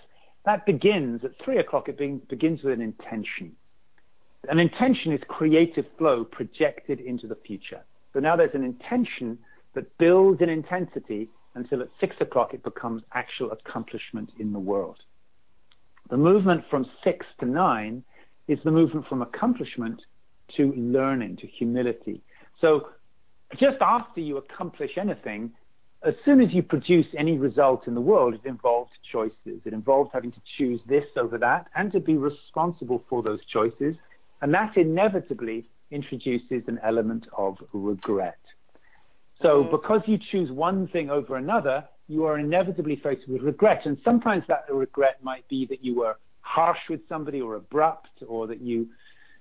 that 0.46 0.64
begins 0.64 1.22
at 1.24 1.32
three 1.44 1.58
o'clock. 1.58 1.88
It 1.88 1.98
begins 2.28 2.62
with 2.62 2.72
an 2.72 2.80
intention. 2.80 3.52
An 4.48 4.58
intention 4.58 5.12
is 5.12 5.20
creative 5.28 5.84
flow 5.98 6.24
projected 6.24 6.98
into 7.00 7.26
the 7.26 7.36
future. 7.46 7.82
So 8.14 8.20
now 8.20 8.36
there's 8.36 8.54
an 8.54 8.64
intention 8.64 9.38
that 9.74 9.96
builds 9.98 10.40
in 10.40 10.48
intensity 10.48 11.28
until 11.54 11.82
at 11.82 11.88
six 12.00 12.16
o'clock 12.20 12.54
it 12.54 12.62
becomes 12.62 13.02
actual 13.12 13.52
accomplishment 13.52 14.30
in 14.38 14.52
the 14.52 14.58
world. 14.58 15.00
The 16.08 16.16
movement 16.16 16.64
from 16.70 16.86
six 17.04 17.26
to 17.40 17.46
nine 17.46 18.02
is 18.48 18.58
the 18.64 18.70
movement 18.70 19.06
from 19.08 19.22
accomplishment 19.22 20.00
to 20.56 20.72
learning, 20.72 21.36
to 21.36 21.46
humility. 21.46 22.22
So 22.60 22.88
just 23.58 23.78
after 23.80 24.20
you 24.20 24.36
accomplish 24.36 24.92
anything, 24.96 25.52
as 26.02 26.14
soon 26.24 26.40
as 26.40 26.52
you 26.52 26.62
produce 26.62 27.06
any 27.16 27.36
result 27.36 27.86
in 27.86 27.94
the 27.94 28.00
world, 28.00 28.34
it 28.34 28.48
involves 28.48 28.90
choices. 29.12 29.60
It 29.64 29.72
involves 29.72 30.10
having 30.12 30.32
to 30.32 30.40
choose 30.56 30.80
this 30.86 31.04
over 31.16 31.36
that 31.38 31.66
and 31.74 31.92
to 31.92 32.00
be 32.00 32.16
responsible 32.16 33.04
for 33.08 33.22
those 33.22 33.44
choices. 33.44 33.96
And 34.40 34.54
that 34.54 34.76
inevitably 34.76 35.66
introduces 35.90 36.62
an 36.68 36.80
element 36.82 37.28
of 37.36 37.58
regret. 37.72 38.38
So 39.42 39.62
mm-hmm. 39.62 39.70
because 39.70 40.02
you 40.06 40.18
choose 40.18 40.50
one 40.50 40.88
thing 40.88 41.10
over 41.10 41.36
another, 41.36 41.84
you 42.08 42.24
are 42.24 42.38
inevitably 42.38 42.96
faced 42.96 43.28
with 43.28 43.42
regret. 43.42 43.82
And 43.84 43.98
sometimes 44.02 44.44
that 44.48 44.64
regret 44.70 45.22
might 45.22 45.46
be 45.48 45.66
that 45.66 45.84
you 45.84 45.96
were 45.96 46.16
harsh 46.40 46.80
with 46.88 47.00
somebody 47.08 47.42
or 47.42 47.56
abrupt 47.56 48.22
or 48.26 48.46
that 48.46 48.62
you, 48.62 48.88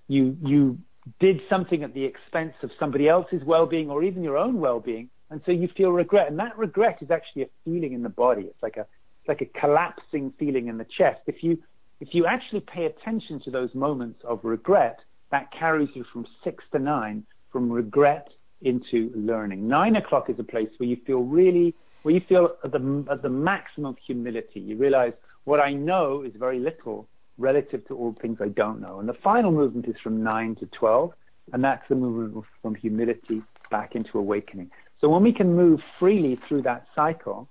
you, 0.08 0.38
you 0.44 0.78
did 1.20 1.42
something 1.50 1.84
at 1.84 1.94
the 1.94 2.04
expense 2.04 2.54
of 2.64 2.72
somebody 2.80 3.08
else's 3.08 3.44
well-being 3.46 3.90
or 3.90 4.04
even 4.04 4.24
your 4.24 4.38
own 4.38 4.60
well-being 4.60 5.10
and 5.30 5.42
so 5.46 5.52
you 5.52 5.70
feel 5.78 5.92
regret, 5.92 6.28
and 6.30 6.40
that 6.40 6.58
regret 6.58 7.00
is 7.02 7.12
actually 7.12 7.44
a 7.44 7.50
feeling 7.64 7.94
in 7.94 8.02
the 8.02 8.10
body. 8.10 8.44
It's 8.44 8.64
like 8.64 8.78
a 8.78 8.82
it's 9.22 9.28
like 9.28 9.42
a 9.42 9.60
collapsing 9.60 10.34
feeling 10.40 10.68
in 10.68 10.78
the 10.78 10.86
chest. 10.98 11.22
If 11.28 11.44
you 11.44 11.60
if 12.00 12.10
you 12.14 12.26
actually 12.26 12.62
pay 12.62 12.86
attention 12.86 13.42
to 13.46 13.52
those 13.52 13.74
moments 13.76 14.20
of 14.24 14.40
regret, 14.44 15.00
that 15.32 15.52
carries 15.52 15.90
you 15.94 16.06
from 16.12 16.26
six 16.44 16.64
to 16.72 16.80
nine, 16.80 17.26
from 17.52 17.72
regret 17.72 18.30
into 18.62 19.12
learning. 19.16 19.68
Nine 19.68 19.96
o'clock 19.98 20.30
is 20.30 20.40
a 20.40 20.44
place 20.44 20.70
where 20.78 20.90
you 20.90 20.98
feel 21.06 21.20
really, 21.20 21.76
where 22.02 22.14
you 22.14 22.22
feel 22.28 22.56
at 22.64 22.72
the, 22.72 23.06
at 23.12 23.22
the 23.22 23.30
maximum 23.30 23.96
humility. 24.06 24.60
You 24.60 24.78
realize 24.78 25.14
what 25.44 25.60
I 25.60 25.74
know 25.74 26.24
is 26.24 26.34
very 26.38 26.60
little 26.60 27.08
relative 27.40 27.88
to 27.88 27.96
all 27.96 28.14
things 28.14 28.38
I 28.42 28.50
don't 28.50 28.82
know. 28.82 29.00
And 29.00 29.10
the 29.10 29.14
final 29.14 29.52
movement 29.52 29.88
is 29.88 29.96
from 30.04 30.24
nine 30.24 30.56
to 30.56 30.66
12, 30.68 31.14
and 31.54 31.64
that's 31.64 31.88
the 31.90 31.96
movement 31.96 32.46
from 32.62 32.76
humility 32.76 33.42
back 33.72 33.96
into 33.96 34.20
awakening. 34.20 34.70
So 35.02 35.10
when 35.10 35.24
we 35.24 35.34
can 35.34 35.56
move 35.56 35.80
freely 35.98 36.36
through 36.36 36.64
that 36.64 36.86
cycle, 36.94 37.48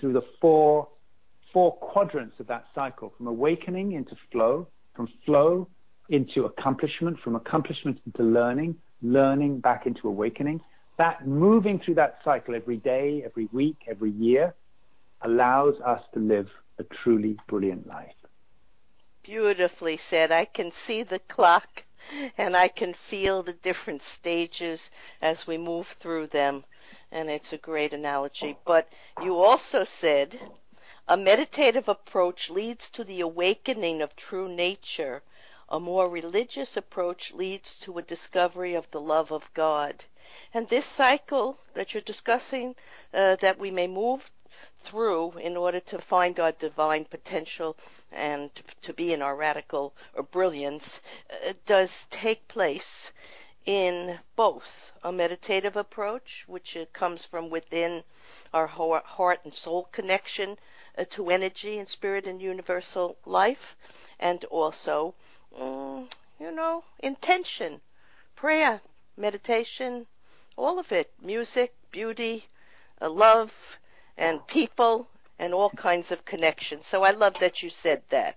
through 0.00 0.14
the 0.14 0.22
four, 0.40 0.88
four 1.52 1.74
quadrants 1.76 2.40
of 2.40 2.46
that 2.46 2.66
cycle, 2.74 3.12
from 3.16 3.26
awakening 3.26 3.92
into 3.92 4.16
flow, 4.32 4.66
from 4.94 5.08
flow 5.26 5.68
into 6.08 6.46
accomplishment, 6.46 7.20
from 7.20 7.36
accomplishment 7.36 8.00
into 8.06 8.22
learning, 8.22 8.76
learning 9.02 9.60
back 9.60 9.86
into 9.86 10.08
awakening. 10.08 10.60
That 10.96 11.26
moving 11.26 11.78
through 11.78 11.94
that 11.96 12.18
cycle 12.24 12.54
every 12.54 12.78
day, 12.78 13.22
every 13.24 13.48
week, 13.52 13.76
every 13.86 14.10
year 14.10 14.54
allows 15.22 15.74
us 15.84 16.02
to 16.14 16.20
live 16.20 16.48
a 16.78 16.84
truly 17.02 17.36
brilliant 17.48 17.86
life. 17.86 18.17
Beautifully 19.28 19.98
said. 19.98 20.32
I 20.32 20.46
can 20.46 20.72
see 20.72 21.02
the 21.02 21.18
clock 21.18 21.84
and 22.38 22.56
I 22.56 22.68
can 22.68 22.94
feel 22.94 23.42
the 23.42 23.52
different 23.52 24.00
stages 24.00 24.90
as 25.20 25.46
we 25.46 25.58
move 25.58 25.88
through 26.00 26.28
them. 26.28 26.64
And 27.12 27.28
it's 27.28 27.52
a 27.52 27.58
great 27.58 27.92
analogy. 27.92 28.56
But 28.64 28.88
you 29.20 29.36
also 29.38 29.84
said 29.84 30.40
a 31.06 31.18
meditative 31.18 31.88
approach 31.88 32.48
leads 32.48 32.88
to 32.88 33.04
the 33.04 33.20
awakening 33.20 34.00
of 34.00 34.16
true 34.16 34.48
nature. 34.48 35.22
A 35.68 35.78
more 35.78 36.08
religious 36.08 36.74
approach 36.74 37.34
leads 37.34 37.76
to 37.80 37.98
a 37.98 38.02
discovery 38.02 38.72
of 38.72 38.90
the 38.92 39.00
love 39.02 39.30
of 39.30 39.52
God. 39.52 40.06
And 40.54 40.68
this 40.68 40.86
cycle 40.86 41.58
that 41.74 41.92
you're 41.92 42.00
discussing, 42.00 42.76
uh, 43.12 43.36
that 43.36 43.58
we 43.58 43.70
may 43.70 43.88
move 43.88 44.30
through 44.88 45.32
in 45.32 45.54
order 45.54 45.80
to 45.80 45.98
find 45.98 46.40
our 46.40 46.52
divine 46.52 47.04
potential 47.04 47.76
and 48.10 48.50
to 48.80 48.94
be 48.94 49.12
in 49.12 49.20
our 49.20 49.36
radical 49.36 49.92
or 50.14 50.22
brilliance 50.22 51.02
uh, 51.30 51.52
does 51.66 52.06
take 52.10 52.48
place 52.48 53.12
in 53.66 54.18
both 54.34 54.92
a 55.04 55.12
meditative 55.12 55.76
approach, 55.76 56.44
which 56.46 56.74
uh, 56.74 56.86
comes 56.94 57.22
from 57.26 57.50
within 57.50 58.02
our 58.54 58.66
heart 58.66 59.40
and 59.44 59.52
soul 59.52 59.86
connection 59.92 60.56
uh, 60.96 61.04
to 61.10 61.28
energy 61.28 61.76
and 61.76 61.86
spirit 61.86 62.26
and 62.26 62.40
universal 62.40 63.18
life, 63.26 63.76
and 64.18 64.42
also, 64.46 65.14
mm, 65.54 66.10
you 66.40 66.50
know, 66.50 66.82
intention, 67.00 67.78
prayer, 68.34 68.80
meditation, 69.18 70.06
all 70.56 70.78
of 70.78 70.90
it, 70.90 71.12
music, 71.20 71.74
beauty, 71.92 72.46
uh, 73.02 73.10
love, 73.10 73.78
and 74.18 74.44
people 74.48 75.08
and 75.38 75.54
all 75.54 75.70
kinds 75.70 76.10
of 76.10 76.24
connections. 76.24 76.86
So 76.86 77.04
I 77.04 77.12
love 77.12 77.38
that 77.38 77.62
you 77.62 77.70
said 77.70 78.02
that. 78.08 78.36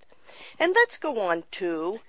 And 0.59 0.73
let's 0.75 0.99
go 0.99 1.19
on 1.19 1.43
to 1.51 1.99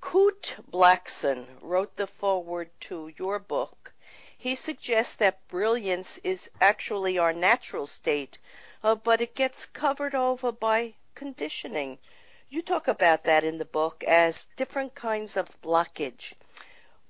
Kurt 0.00 0.56
Blackson 0.70 1.46
wrote 1.60 1.96
the 1.96 2.06
foreword 2.06 2.70
to 2.82 3.10
your 3.16 3.38
book. 3.38 3.92
He 4.36 4.54
suggests 4.54 5.16
that 5.16 5.48
brilliance 5.48 6.18
is 6.22 6.50
actually 6.60 7.18
our 7.18 7.32
natural 7.32 7.86
state, 7.86 8.38
uh, 8.84 8.94
but 8.94 9.20
it 9.20 9.34
gets 9.34 9.66
covered 9.66 10.14
over 10.14 10.52
by 10.52 10.94
conditioning. 11.16 11.98
You 12.50 12.62
talk 12.62 12.86
about 12.86 13.24
that 13.24 13.42
in 13.42 13.58
the 13.58 13.64
book 13.64 14.04
as 14.04 14.46
different 14.54 14.94
kinds 14.94 15.36
of 15.36 15.60
blockage. 15.62 16.34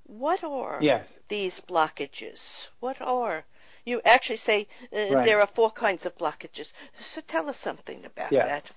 What 0.05 0.43
are 0.43 0.79
yes. 0.81 1.05
these 1.27 1.59
blockages? 1.59 2.69
What 2.79 2.99
are 3.01 3.45
you 3.89 4.01
actually 4.05 4.37
say 4.37 4.67
uh, 4.93 5.15
right. 5.15 5.25
there 5.25 5.41
are 5.41 5.47
four 5.47 5.71
kinds 5.71 6.05
of 6.05 6.17
blockages. 6.17 6.71
So 6.99 7.21
tell 7.21 7.49
us 7.49 7.57
something 7.57 8.05
about 8.05 8.31
yeah. 8.31 8.45
that. 8.45 8.71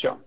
Sure, 0.00 0.18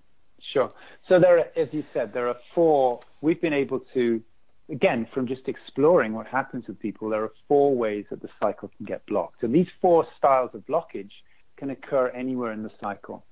sure. 0.52 0.72
So 1.08 1.20
there, 1.20 1.38
are, 1.40 1.48
as 1.56 1.70
you 1.72 1.84
said, 1.94 2.14
there 2.14 2.28
are 2.28 2.38
four. 2.56 3.00
We've 3.22 3.40
been 3.40 3.54
able 3.54 3.82
to, 3.94 4.22
again, 4.70 5.08
from 5.14 5.28
just 5.28 5.48
exploring 5.48 6.14
what 6.14 6.28
happens 6.28 6.66
with 6.68 6.80
people, 6.80 7.10
there 7.10 7.24
are 7.24 7.34
four 7.48 7.76
ways 7.76 8.06
that 8.10 8.22
the 8.22 8.30
cycle 8.42 8.72
can 8.76 8.86
get 8.86 9.06
blocked, 9.06 9.44
and 9.44 9.54
these 9.54 9.68
four 9.82 10.08
styles 10.18 10.52
of 10.54 10.66
blockage 10.66 11.12
can 11.58 11.70
occur 11.70 12.10
anywhere 12.10 12.52
in 12.52 12.64
the 12.64 12.72
cycle. 12.82 13.24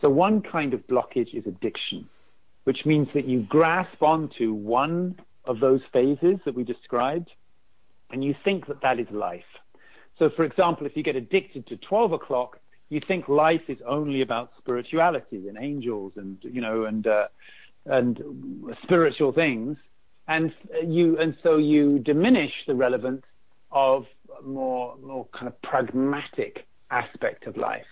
So 0.00 0.08
one 0.10 0.42
kind 0.42 0.74
of 0.74 0.86
blockage 0.86 1.34
is 1.34 1.46
addiction, 1.46 2.08
which 2.64 2.84
means 2.84 3.08
that 3.14 3.26
you 3.26 3.40
grasp 3.48 4.02
onto 4.02 4.52
one 4.52 5.18
of 5.44 5.60
those 5.60 5.80
phases 5.92 6.36
that 6.44 6.54
we 6.54 6.64
described, 6.64 7.30
and 8.10 8.22
you 8.22 8.34
think 8.44 8.66
that 8.66 8.82
that 8.82 8.98
is 8.98 9.06
life. 9.10 9.44
So, 10.18 10.30
for 10.30 10.44
example, 10.44 10.86
if 10.86 10.96
you 10.96 11.02
get 11.02 11.16
addicted 11.16 11.66
to 11.68 11.76
12 11.76 12.12
o'clock, 12.12 12.58
you 12.88 13.00
think 13.00 13.28
life 13.28 13.62
is 13.68 13.78
only 13.86 14.20
about 14.20 14.52
spirituality 14.58 15.48
and 15.48 15.58
angels 15.58 16.12
and 16.16 16.38
you 16.42 16.60
know 16.60 16.84
and 16.84 17.06
uh, 17.06 17.28
and 17.86 18.22
spiritual 18.82 19.32
things, 19.32 19.76
and 20.28 20.52
you 20.86 21.18
and 21.18 21.36
so 21.42 21.56
you 21.56 21.98
diminish 21.98 22.52
the 22.66 22.74
relevance 22.74 23.24
of 23.72 24.06
more 24.44 24.96
more 25.02 25.26
kind 25.32 25.48
of 25.48 25.60
pragmatic 25.62 26.66
aspect 26.90 27.46
of 27.46 27.56
life. 27.56 27.86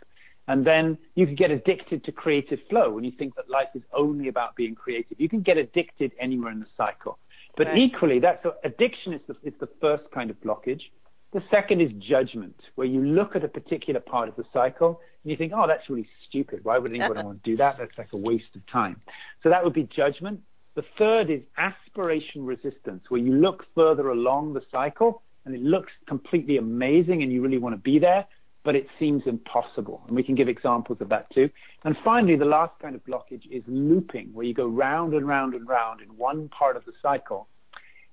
And 0.49 0.67
then 0.67 0.99
you 1.15 1.27
can 1.27 1.37
get 1.37 1.51
addicted 1.51 2.05
to 2.05 2.13
creative 2.13 2.59
flow 2.69 2.91
when 2.91 3.05
you 3.05 3.13
think 3.13 3.37
that 3.37 3.49
life 3.49 3.69
is 3.75 3.83
only 3.93 4.29
about 4.29 4.57
being 4.57 4.75
creative. 4.75 5.21
You 5.21 5.29
can 5.29 5.41
get 5.41 5.57
addicted 5.57 6.13
anywhere 6.19 6.51
in 6.51 6.61
the 6.61 6.67
cycle. 6.77 7.19
But 7.57 7.69
right. 7.69 7.79
equally, 7.79 8.19
that's 8.19 8.45
addiction 8.65 9.13
is 9.13 9.21
the, 9.27 9.37
is 9.45 9.55
the 9.61 9.69
first 9.81 10.11
kind 10.11 10.31
of 10.31 10.41
blockage. 10.41 10.83
The 11.33 11.43
second 11.51 11.81
is 11.81 11.91
judgment, 11.93 12.57
where 12.75 12.87
you 12.87 13.01
look 13.01 13.35
at 13.35 13.43
a 13.43 13.49
particular 13.49 14.01
part 14.01 14.29
of 14.29 14.37
the 14.37 14.45
cycle 14.53 15.01
and 15.23 15.31
you 15.31 15.37
think, 15.37 15.53
oh, 15.57 15.67
that's 15.67 15.89
really 15.89 16.09
stupid. 16.29 16.63
Why 16.63 16.77
would 16.77 16.91
anyone 16.91 17.15
want 17.25 17.43
to 17.43 17.51
do 17.51 17.57
that? 17.57 17.79
That's 17.79 17.97
like 17.97 18.13
a 18.13 18.19
waste 18.19 18.55
of 18.55 18.67
time. 18.67 19.01
So 19.43 19.49
that 19.49 19.65
would 19.65 19.73
be 19.73 19.85
judgment. 19.85 20.41
The 20.75 20.85
third 20.99 21.31
is 21.31 21.41
aspiration 21.57 22.45
resistance, 22.45 23.05
where 23.09 23.21
you 23.21 23.33
look 23.33 23.65
further 23.75 24.11
along 24.11 24.53
the 24.53 24.63
cycle 24.71 25.23
and 25.47 25.55
it 25.55 25.63
looks 25.63 25.93
completely 26.07 26.59
amazing 26.59 27.23
and 27.23 27.33
you 27.33 27.41
really 27.41 27.59
want 27.59 27.75
to 27.75 27.81
be 27.81 27.99
there, 27.99 28.27
but 28.63 28.77
it 28.77 28.87
seems 28.99 29.23
impossible. 29.27 30.03
And 30.07 30.15
we 30.15 30.23
can 30.23 30.35
give 30.35 30.49
examples 30.49 31.01
of 31.01 31.09
that 31.09 31.31
too. 31.31 31.49
And 31.85 31.97
finally, 32.05 32.37
the 32.37 32.45
last 32.45 32.79
kind 32.81 32.95
of 32.95 33.05
blockage 33.07 33.51
is 33.51 33.63
looping, 33.67 34.35
where 34.35 34.45
you 34.45 34.53
go 34.53 34.67
round 34.67 35.15
and 35.15 35.27
round 35.27 35.55
and 35.55 35.67
round 35.67 36.03
in 36.03 36.09
one 36.17 36.51
part 36.51 36.77
of 36.77 36.85
the 36.85 36.93
cycle 37.01 37.49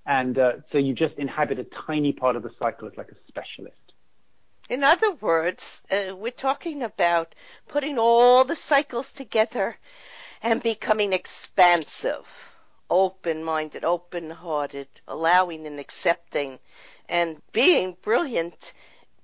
and 0.05 0.37
uh, 0.37 0.53
so 0.71 0.77
you 0.77 0.93
just 0.93 1.15
inhabit 1.17 1.59
a 1.59 1.65
tiny 1.87 2.13
part 2.13 2.35
of 2.35 2.43
the 2.43 2.51
cycle 2.59 2.87
as 2.87 2.97
like 2.97 3.09
a 3.09 3.15
specialist. 3.27 3.75
In 4.69 4.83
other 4.83 5.11
words, 5.11 5.81
uh, 5.89 6.15
we're 6.15 6.31
talking 6.31 6.83
about 6.83 7.33
putting 7.67 7.97
all 7.97 8.43
the 8.43 8.55
cycles 8.55 9.11
together 9.11 9.77
and 10.41 10.61
becoming 10.61 11.11
expansive, 11.11 12.27
open 12.89 13.43
minded, 13.43 13.83
open 13.83 14.29
hearted, 14.29 14.87
allowing 15.07 15.65
and 15.65 15.79
accepting, 15.79 16.59
and 17.07 17.41
being 17.51 17.97
brilliant 18.01 18.73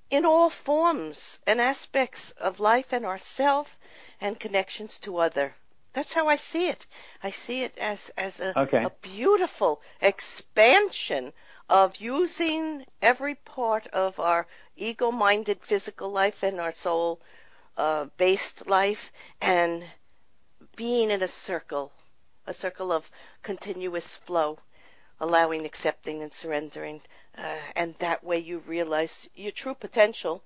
in 0.09 0.25
all 0.25 0.49
forms 0.49 1.39
and 1.45 1.61
aspects 1.61 2.31
of 2.31 2.59
life 2.59 2.91
and 2.91 3.05
ourself 3.05 3.77
and 4.19 4.39
connections 4.39 4.97
to 4.99 5.17
other. 5.17 5.55
That's 5.95 6.13
how 6.13 6.27
I 6.27 6.35
see 6.35 6.67
it. 6.67 6.85
I 7.23 7.31
see 7.31 7.63
it 7.63 7.77
as 7.77 8.11
as 8.17 8.41
a, 8.41 8.59
okay. 8.63 8.83
a 8.83 8.89
beautiful 9.01 9.81
expansion 10.01 11.31
of 11.69 11.95
using 12.01 12.85
every 13.01 13.35
part 13.35 13.87
of 13.87 14.19
our 14.19 14.45
ego-minded 14.75 15.61
physical 15.61 16.09
life 16.09 16.43
and 16.43 16.59
our 16.59 16.73
soul-based 16.73 18.61
uh, 18.61 18.69
life 18.69 19.09
and 19.39 19.85
being 20.75 21.11
in 21.11 21.23
a 21.23 21.29
circle, 21.29 21.93
a 22.45 22.53
circle 22.53 22.91
of 22.91 23.09
continuous 23.41 24.17
flow, 24.17 24.59
allowing, 25.21 25.65
accepting, 25.65 26.21
and 26.21 26.33
surrendering. 26.33 27.01
Uh, 27.37 27.55
and 27.73 27.95
that 27.99 28.21
way 28.21 28.37
you 28.37 28.59
realize 28.59 29.29
your 29.33 29.53
true 29.53 29.75
potential, 29.75 30.43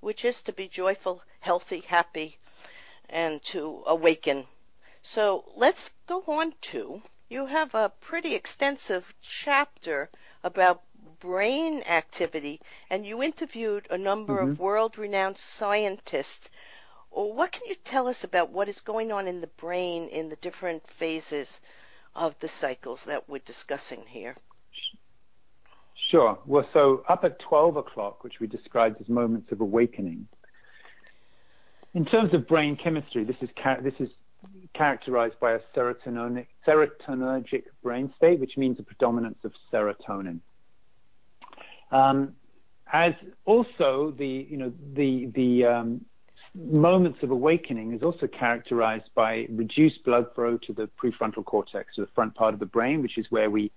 which 0.00 0.26
is 0.26 0.42
to 0.42 0.52
be 0.52 0.68
joyful, 0.68 1.22
healthy, 1.40 1.80
happy, 1.80 2.36
and 3.08 3.42
to 3.42 3.82
awaken 3.86 4.46
so 5.02 5.44
let's 5.56 5.90
go 6.06 6.22
on 6.26 6.54
to 6.60 7.02
you 7.30 7.46
have 7.46 7.76
a 7.76 7.92
pretty 8.00 8.34
extensive 8.34 9.14
chapter 9.22 10.10
about 10.42 10.82
brain 11.20 11.82
activity, 11.84 12.60
and 12.90 13.06
you 13.06 13.22
interviewed 13.22 13.86
a 13.88 13.96
number 13.96 14.38
mm-hmm. 14.38 14.50
of 14.50 14.58
world 14.58 14.98
renowned 14.98 15.38
scientists. 15.38 16.50
What 17.10 17.52
can 17.52 17.62
you 17.68 17.76
tell 17.76 18.08
us 18.08 18.24
about 18.24 18.50
what 18.50 18.68
is 18.68 18.80
going 18.80 19.12
on 19.12 19.28
in 19.28 19.40
the 19.40 19.46
brain 19.46 20.08
in 20.08 20.28
the 20.28 20.36
different 20.36 20.88
phases 20.88 21.60
of 22.16 22.36
the 22.40 22.48
cycles 22.48 23.04
that 23.04 23.28
we're 23.28 23.38
discussing 23.38 24.02
here? 24.06 24.34
Sure. 26.10 26.36
Well, 26.46 26.68
so 26.72 27.04
up 27.08 27.24
at 27.24 27.38
12 27.38 27.76
o'clock, 27.76 28.24
which 28.24 28.40
we 28.40 28.48
described 28.48 29.00
as 29.00 29.08
moments 29.08 29.52
of 29.52 29.60
awakening, 29.60 30.26
in 31.94 32.04
terms 32.04 32.34
of 32.34 32.48
brain 32.48 32.76
chemistry, 32.76 33.22
this 33.22 33.36
is 33.40 33.50
this 33.82 33.94
is 34.00 34.10
characterized 34.74 35.38
by 35.40 35.52
a 35.52 35.58
serotonergic, 35.76 37.62
brain 37.82 38.12
state, 38.16 38.40
which 38.40 38.56
means 38.56 38.78
a 38.78 38.82
predominance 38.82 39.38
of 39.44 39.52
serotonin. 39.72 40.40
Um, 41.90 42.34
as 42.92 43.12
also 43.44 44.14
the 44.16 44.46
you 44.48 44.56
know 44.56 44.72
the 44.94 45.30
the 45.34 45.64
um, 45.64 46.04
moments 46.54 47.18
of 47.22 47.30
awakening 47.30 47.92
is 47.92 48.02
also 48.02 48.26
characterized 48.26 49.10
by 49.14 49.46
reduced 49.50 50.04
blood 50.04 50.26
flow 50.34 50.58
to 50.66 50.72
the 50.72 50.88
prefrontal 51.02 51.44
cortex, 51.44 51.94
to 51.94 52.02
the 52.02 52.10
front 52.14 52.34
part 52.34 52.54
of 52.54 52.60
the 52.60 52.66
brain, 52.66 53.02
which 53.02 53.18
is 53.18 53.26
where 53.30 53.50
we, 53.50 53.70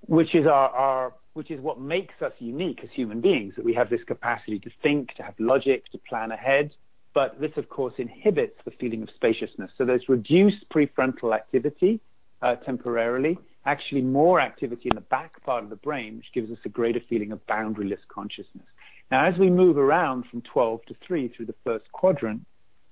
which 0.00 0.34
is 0.34 0.46
our, 0.46 0.70
our 0.70 1.14
which 1.34 1.50
is 1.50 1.60
what 1.60 1.80
makes 1.80 2.14
us 2.20 2.32
unique 2.38 2.80
as 2.82 2.90
human 2.94 3.20
beings, 3.20 3.54
that 3.56 3.64
we 3.64 3.72
have 3.72 3.88
this 3.88 4.02
capacity 4.06 4.58
to 4.58 4.70
think, 4.82 5.14
to 5.14 5.22
have 5.22 5.34
logic, 5.38 5.84
to 5.92 5.98
plan 5.98 6.30
ahead, 6.30 6.72
but 7.14 7.40
this, 7.40 7.52
of 7.56 7.68
course, 7.68 7.94
inhibits 7.98 8.56
the 8.64 8.70
feeling 8.72 9.02
of 9.02 9.08
spaciousness. 9.14 9.70
So 9.76 9.84
there's 9.84 10.08
reduced 10.08 10.68
prefrontal 10.74 11.34
activity 11.34 12.00
uh, 12.40 12.56
temporarily, 12.56 13.38
actually 13.66 14.02
more 14.02 14.40
activity 14.40 14.88
in 14.88 14.94
the 14.94 15.02
back 15.02 15.42
part 15.44 15.62
of 15.62 15.70
the 15.70 15.76
brain, 15.76 16.16
which 16.16 16.32
gives 16.34 16.50
us 16.50 16.58
a 16.64 16.68
greater 16.68 17.00
feeling 17.08 17.32
of 17.32 17.46
boundaryless 17.46 18.00
consciousness. 18.08 18.66
Now, 19.10 19.26
as 19.26 19.38
we 19.38 19.50
move 19.50 19.76
around 19.76 20.24
from 20.30 20.42
12 20.42 20.86
to 20.86 20.94
3 21.06 21.28
through 21.28 21.46
the 21.46 21.54
first 21.64 21.84
quadrant, 21.92 22.42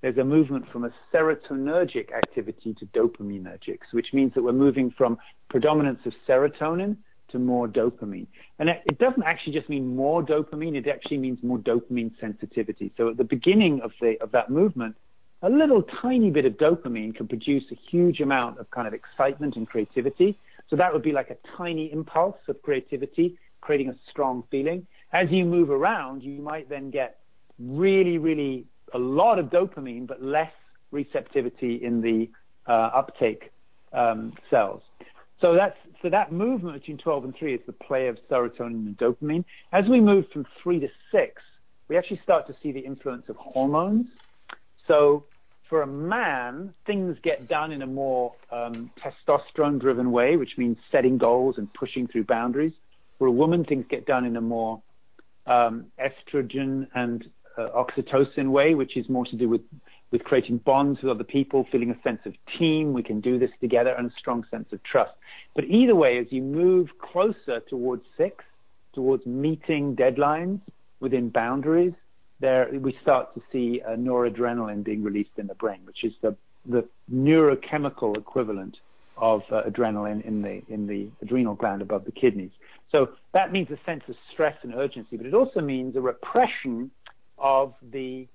there's 0.02 0.18
a 0.18 0.24
movement 0.24 0.70
from 0.70 0.84
a 0.84 0.90
serotonergic 1.12 2.12
activity 2.12 2.74
to 2.74 2.86
dopaminergic, 2.86 3.78
which 3.92 4.08
means 4.12 4.32
that 4.34 4.42
we're 4.42 4.52
moving 4.52 4.90
from 4.96 5.18
predominance 5.48 6.00
of 6.06 6.12
serotonin 6.28 6.96
to 7.32 7.38
more 7.38 7.68
dopamine. 7.68 8.26
And 8.58 8.68
it 8.68 8.98
doesn't 8.98 9.22
actually 9.22 9.54
just 9.54 9.68
mean 9.68 9.96
more 9.96 10.22
dopamine, 10.22 10.76
it 10.76 10.86
actually 10.88 11.18
means 11.18 11.42
more 11.42 11.58
dopamine 11.58 12.12
sensitivity. 12.20 12.92
So 12.96 13.10
at 13.10 13.16
the 13.16 13.24
beginning 13.24 13.80
of, 13.82 13.92
the, 14.00 14.20
of 14.20 14.32
that 14.32 14.50
movement, 14.50 14.96
a 15.42 15.48
little 15.48 15.82
tiny 15.82 16.30
bit 16.30 16.44
of 16.44 16.54
dopamine 16.54 17.14
can 17.14 17.26
produce 17.26 17.64
a 17.70 17.74
huge 17.74 18.20
amount 18.20 18.58
of 18.58 18.70
kind 18.70 18.86
of 18.86 18.92
excitement 18.94 19.56
and 19.56 19.66
creativity. 19.66 20.38
So 20.68 20.76
that 20.76 20.92
would 20.92 21.02
be 21.02 21.12
like 21.12 21.30
a 21.30 21.36
tiny 21.56 21.90
impulse 21.90 22.36
of 22.48 22.60
creativity, 22.62 23.38
creating 23.60 23.88
a 23.88 23.96
strong 24.10 24.44
feeling. 24.50 24.86
As 25.12 25.30
you 25.30 25.44
move 25.44 25.70
around, 25.70 26.22
you 26.22 26.42
might 26.42 26.68
then 26.68 26.90
get 26.90 27.20
really, 27.58 28.18
really 28.18 28.66
a 28.92 28.98
lot 28.98 29.38
of 29.38 29.46
dopamine, 29.46 30.06
but 30.06 30.22
less 30.22 30.52
receptivity 30.90 31.76
in 31.76 32.00
the 32.00 32.30
uh, 32.66 32.90
uptake 32.94 33.50
um, 33.92 34.34
cells. 34.50 34.82
So 35.40 35.54
that's 35.54 35.76
so 36.02 36.08
that 36.08 36.32
movement 36.32 36.80
between 36.80 36.98
12 36.98 37.24
and 37.24 37.36
3 37.36 37.54
is 37.54 37.60
the 37.66 37.72
play 37.72 38.08
of 38.08 38.18
serotonin 38.30 38.86
and 38.86 38.96
dopamine. 38.96 39.44
As 39.72 39.86
we 39.86 40.00
move 40.00 40.24
from 40.32 40.46
3 40.62 40.80
to 40.80 40.88
6, 41.12 41.42
we 41.88 41.98
actually 41.98 42.20
start 42.22 42.46
to 42.46 42.54
see 42.62 42.72
the 42.72 42.80
influence 42.80 43.28
of 43.28 43.36
hormones. 43.36 44.06
So 44.88 45.24
for 45.68 45.82
a 45.82 45.86
man, 45.86 46.72
things 46.86 47.18
get 47.22 47.48
done 47.48 47.70
in 47.70 47.82
a 47.82 47.86
more 47.86 48.32
um, 48.50 48.90
testosterone-driven 48.98 50.10
way, 50.10 50.36
which 50.36 50.56
means 50.56 50.78
setting 50.90 51.18
goals 51.18 51.58
and 51.58 51.72
pushing 51.74 52.06
through 52.06 52.24
boundaries. 52.24 52.72
For 53.18 53.26
a 53.26 53.30
woman, 53.30 53.64
things 53.64 53.84
get 53.88 54.06
done 54.06 54.24
in 54.24 54.36
a 54.36 54.40
more 54.40 54.82
um, 55.46 55.86
estrogen 55.98 56.88
and 56.94 57.28
uh, 57.58 57.68
oxytocin 57.76 58.50
way, 58.50 58.74
which 58.74 58.96
is 58.96 59.08
more 59.08 59.26
to 59.26 59.36
do 59.36 59.48
with 59.48 59.62
with 60.10 60.24
creating 60.24 60.58
bonds 60.58 61.00
with 61.02 61.10
other 61.10 61.24
people, 61.24 61.66
feeling 61.70 61.90
a 61.90 62.02
sense 62.02 62.20
of 62.26 62.34
team, 62.58 62.92
we 62.92 63.02
can 63.02 63.20
do 63.20 63.38
this 63.38 63.50
together, 63.60 63.90
and 63.90 64.10
a 64.10 64.14
strong 64.18 64.44
sense 64.50 64.72
of 64.72 64.82
trust. 64.82 65.12
But 65.54 65.64
either 65.64 65.94
way, 65.94 66.18
as 66.18 66.26
you 66.30 66.42
move 66.42 66.88
closer 67.00 67.60
towards 67.68 68.02
six, 68.16 68.44
towards 68.94 69.26
meeting 69.26 69.96
deadlines 69.96 70.60
within 71.00 71.28
boundaries, 71.28 71.94
there 72.40 72.68
we 72.72 72.96
start 73.02 73.34
to 73.34 73.42
see 73.52 73.82
uh, 73.86 73.90
noradrenaline 73.90 74.82
being 74.82 75.02
released 75.02 75.36
in 75.36 75.46
the 75.46 75.54
brain, 75.54 75.80
which 75.84 76.04
is 76.04 76.12
the 76.22 76.36
the 76.66 76.86
neurochemical 77.12 78.16
equivalent 78.16 78.76
of 79.16 79.42
uh, 79.50 79.62
adrenaline 79.62 80.24
in 80.24 80.42
the 80.42 80.62
in 80.68 80.86
the 80.86 81.08
adrenal 81.22 81.54
gland 81.54 81.82
above 81.82 82.04
the 82.04 82.12
kidneys. 82.12 82.50
So 82.90 83.10
that 83.32 83.52
means 83.52 83.68
a 83.70 83.78
sense 83.84 84.02
of 84.08 84.16
stress 84.32 84.56
and 84.62 84.74
urgency, 84.74 85.16
but 85.16 85.26
it 85.26 85.34
also 85.34 85.60
means 85.60 85.94
a 85.96 86.00
repression 86.00 86.90
of 87.38 87.74
the 87.92 88.26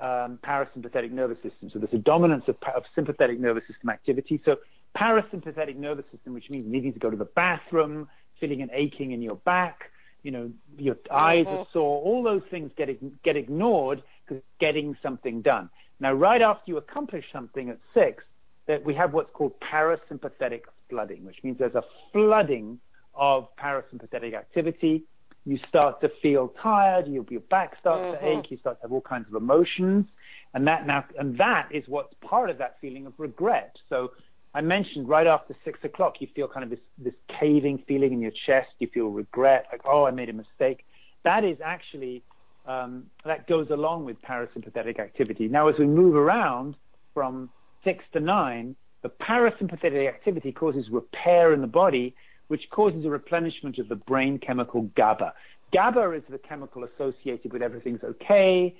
um, 0.00 0.38
parasympathetic 0.44 1.12
nervous 1.12 1.38
system. 1.42 1.70
So 1.72 1.78
there's 1.78 1.92
a 1.92 1.98
dominance 1.98 2.44
of, 2.48 2.56
of, 2.74 2.82
sympathetic 2.94 3.38
nervous 3.38 3.62
system 3.68 3.90
activity. 3.90 4.40
So 4.44 4.56
parasympathetic 4.96 5.76
nervous 5.76 6.04
system, 6.12 6.34
which 6.34 6.50
means 6.50 6.64
needing 6.66 6.92
to 6.92 6.98
go 6.98 7.10
to 7.10 7.16
the 7.16 7.24
bathroom, 7.24 8.08
feeling 8.40 8.62
an 8.62 8.70
aching 8.72 9.12
in 9.12 9.22
your 9.22 9.36
back, 9.36 9.90
you 10.22 10.30
know, 10.30 10.50
your 10.78 10.96
eyes 11.10 11.46
mm-hmm. 11.46 11.56
are 11.56 11.66
sore, 11.72 12.02
all 12.02 12.22
those 12.22 12.42
things 12.50 12.70
get, 12.76 12.88
get 13.22 13.36
ignored 13.36 14.02
because 14.26 14.42
getting 14.60 14.96
something 15.02 15.42
done. 15.42 15.68
Now, 16.00 16.12
right 16.12 16.42
after 16.42 16.62
you 16.66 16.76
accomplish 16.76 17.24
something 17.32 17.70
at 17.70 17.78
six, 17.94 18.24
that 18.66 18.84
we 18.84 18.94
have 18.94 19.12
what's 19.12 19.30
called 19.32 19.54
parasympathetic 19.60 20.62
flooding, 20.88 21.24
which 21.24 21.38
means 21.42 21.58
there's 21.58 21.74
a 21.74 21.84
flooding 22.12 22.78
of 23.14 23.48
parasympathetic 23.56 24.34
activity 24.34 25.04
you 25.44 25.58
start 25.68 26.00
to 26.00 26.10
feel 26.20 26.52
tired, 26.62 27.08
your, 27.08 27.24
your 27.28 27.40
back 27.40 27.76
starts 27.80 28.16
mm-hmm. 28.16 28.24
to 28.24 28.38
ache, 28.38 28.50
you 28.50 28.58
start 28.58 28.78
to 28.78 28.82
have 28.82 28.92
all 28.92 29.00
kinds 29.00 29.26
of 29.28 29.34
emotions, 29.34 30.06
and 30.54 30.66
that 30.66 30.86
now 30.86 31.04
and 31.18 31.36
that 31.38 31.68
is 31.72 31.84
what's 31.88 32.14
part 32.20 32.50
of 32.50 32.58
that 32.58 32.76
feeling 32.80 33.06
of 33.06 33.12
regret. 33.18 33.74
So 33.88 34.12
I 34.54 34.60
mentioned 34.60 35.08
right 35.08 35.26
after 35.26 35.54
six 35.64 35.78
o'clock, 35.82 36.14
you 36.20 36.28
feel 36.34 36.48
kind 36.48 36.64
of 36.64 36.70
this 36.70 36.80
this 36.98 37.14
caving 37.40 37.84
feeling 37.88 38.12
in 38.12 38.20
your 38.20 38.32
chest. 38.46 38.68
You 38.78 38.88
feel 38.92 39.08
regret, 39.08 39.66
like 39.72 39.82
oh, 39.84 40.04
I 40.04 40.10
made 40.10 40.28
a 40.28 40.34
mistake. 40.34 40.84
That 41.24 41.44
is 41.44 41.58
actually 41.64 42.22
um, 42.66 43.04
that 43.24 43.46
goes 43.46 43.68
along 43.70 44.04
with 44.04 44.20
parasympathetic 44.22 44.98
activity. 44.98 45.48
Now, 45.48 45.68
as 45.68 45.76
we 45.78 45.86
move 45.86 46.14
around 46.14 46.76
from 47.14 47.50
six 47.84 48.04
to 48.12 48.20
nine, 48.20 48.76
the 49.02 49.08
parasympathetic 49.08 50.08
activity 50.08 50.52
causes 50.52 50.88
repair 50.90 51.52
in 51.52 51.60
the 51.60 51.66
body 51.66 52.14
which 52.48 52.68
causes 52.70 53.04
a 53.06 53.08
replenishment 53.08 53.78
of 53.78 53.88
the 53.88 53.96
brain 53.96 54.38
chemical 54.38 54.82
GABA. 54.94 55.32
GABA 55.72 56.12
is 56.12 56.22
the 56.28 56.36
chemical 56.36 56.84
associated 56.84 57.50
with 57.50 57.62
everything's 57.62 58.04
okay. 58.04 58.76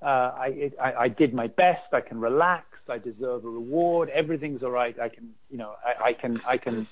Uh, 0.00 0.06
I, 0.06 0.70
I, 0.82 0.92
I, 0.92 1.08
did 1.08 1.34
my 1.34 1.46
best. 1.46 1.82
I 1.92 2.00
can 2.00 2.18
relax. 2.18 2.64
I 2.90 2.98
deserve 2.98 3.44
a 3.44 3.48
reward. 3.48 4.08
Everything's 4.10 4.62
all 4.62 4.70
right. 4.70 4.98
I 4.98 5.08
can, 5.08 5.30
you 5.50 5.58
know, 5.58 5.74
I, 5.84 6.10
I 6.10 6.12
can, 6.12 6.40
I 6.46 6.56
can, 6.56 6.86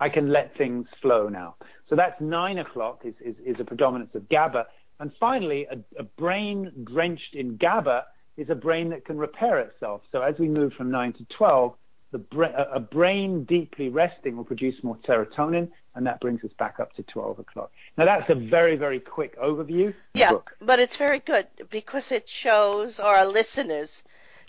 I 0.00 0.08
can 0.08 0.30
let 0.30 0.56
things 0.56 0.86
flow 1.00 1.28
now. 1.28 1.56
So 1.88 1.96
that's 1.96 2.20
nine 2.20 2.58
o'clock 2.58 3.02
is, 3.04 3.14
is, 3.20 3.36
is 3.44 3.56
a 3.60 3.64
predominance 3.64 4.14
of 4.14 4.28
GABA. 4.28 4.66
And 5.00 5.12
finally, 5.18 5.66
a, 5.70 5.78
a 5.98 6.04
brain 6.04 6.70
drenched 6.84 7.34
in 7.34 7.56
GABA 7.56 8.04
is 8.36 8.48
a 8.50 8.54
brain 8.54 8.90
that 8.90 9.04
can 9.04 9.18
repair 9.18 9.58
itself. 9.60 10.02
So 10.10 10.22
as 10.22 10.38
we 10.38 10.48
move 10.48 10.72
from 10.74 10.90
nine 10.90 11.12
to 11.14 11.26
12, 11.36 11.74
the 12.12 12.18
bra- 12.18 12.66
a 12.72 12.80
brain 12.80 13.44
deeply 13.44 13.88
resting 13.88 14.36
will 14.36 14.44
produce 14.44 14.82
more 14.82 14.96
serotonin, 15.08 15.70
and 15.94 16.06
that 16.06 16.20
brings 16.20 16.44
us 16.44 16.50
back 16.58 16.78
up 16.78 16.92
to 16.94 17.02
12 17.02 17.40
o'clock. 17.40 17.72
Now, 17.96 18.04
that's 18.04 18.30
a 18.30 18.34
very, 18.34 18.76
very 18.76 19.00
quick 19.00 19.38
overview. 19.38 19.94
Yeah, 20.14 20.32
but 20.60 20.78
it's 20.78 20.96
very 20.96 21.18
good 21.18 21.46
because 21.70 22.12
it 22.12 22.28
shows 22.28 23.00
our 23.00 23.26
listeners 23.26 24.02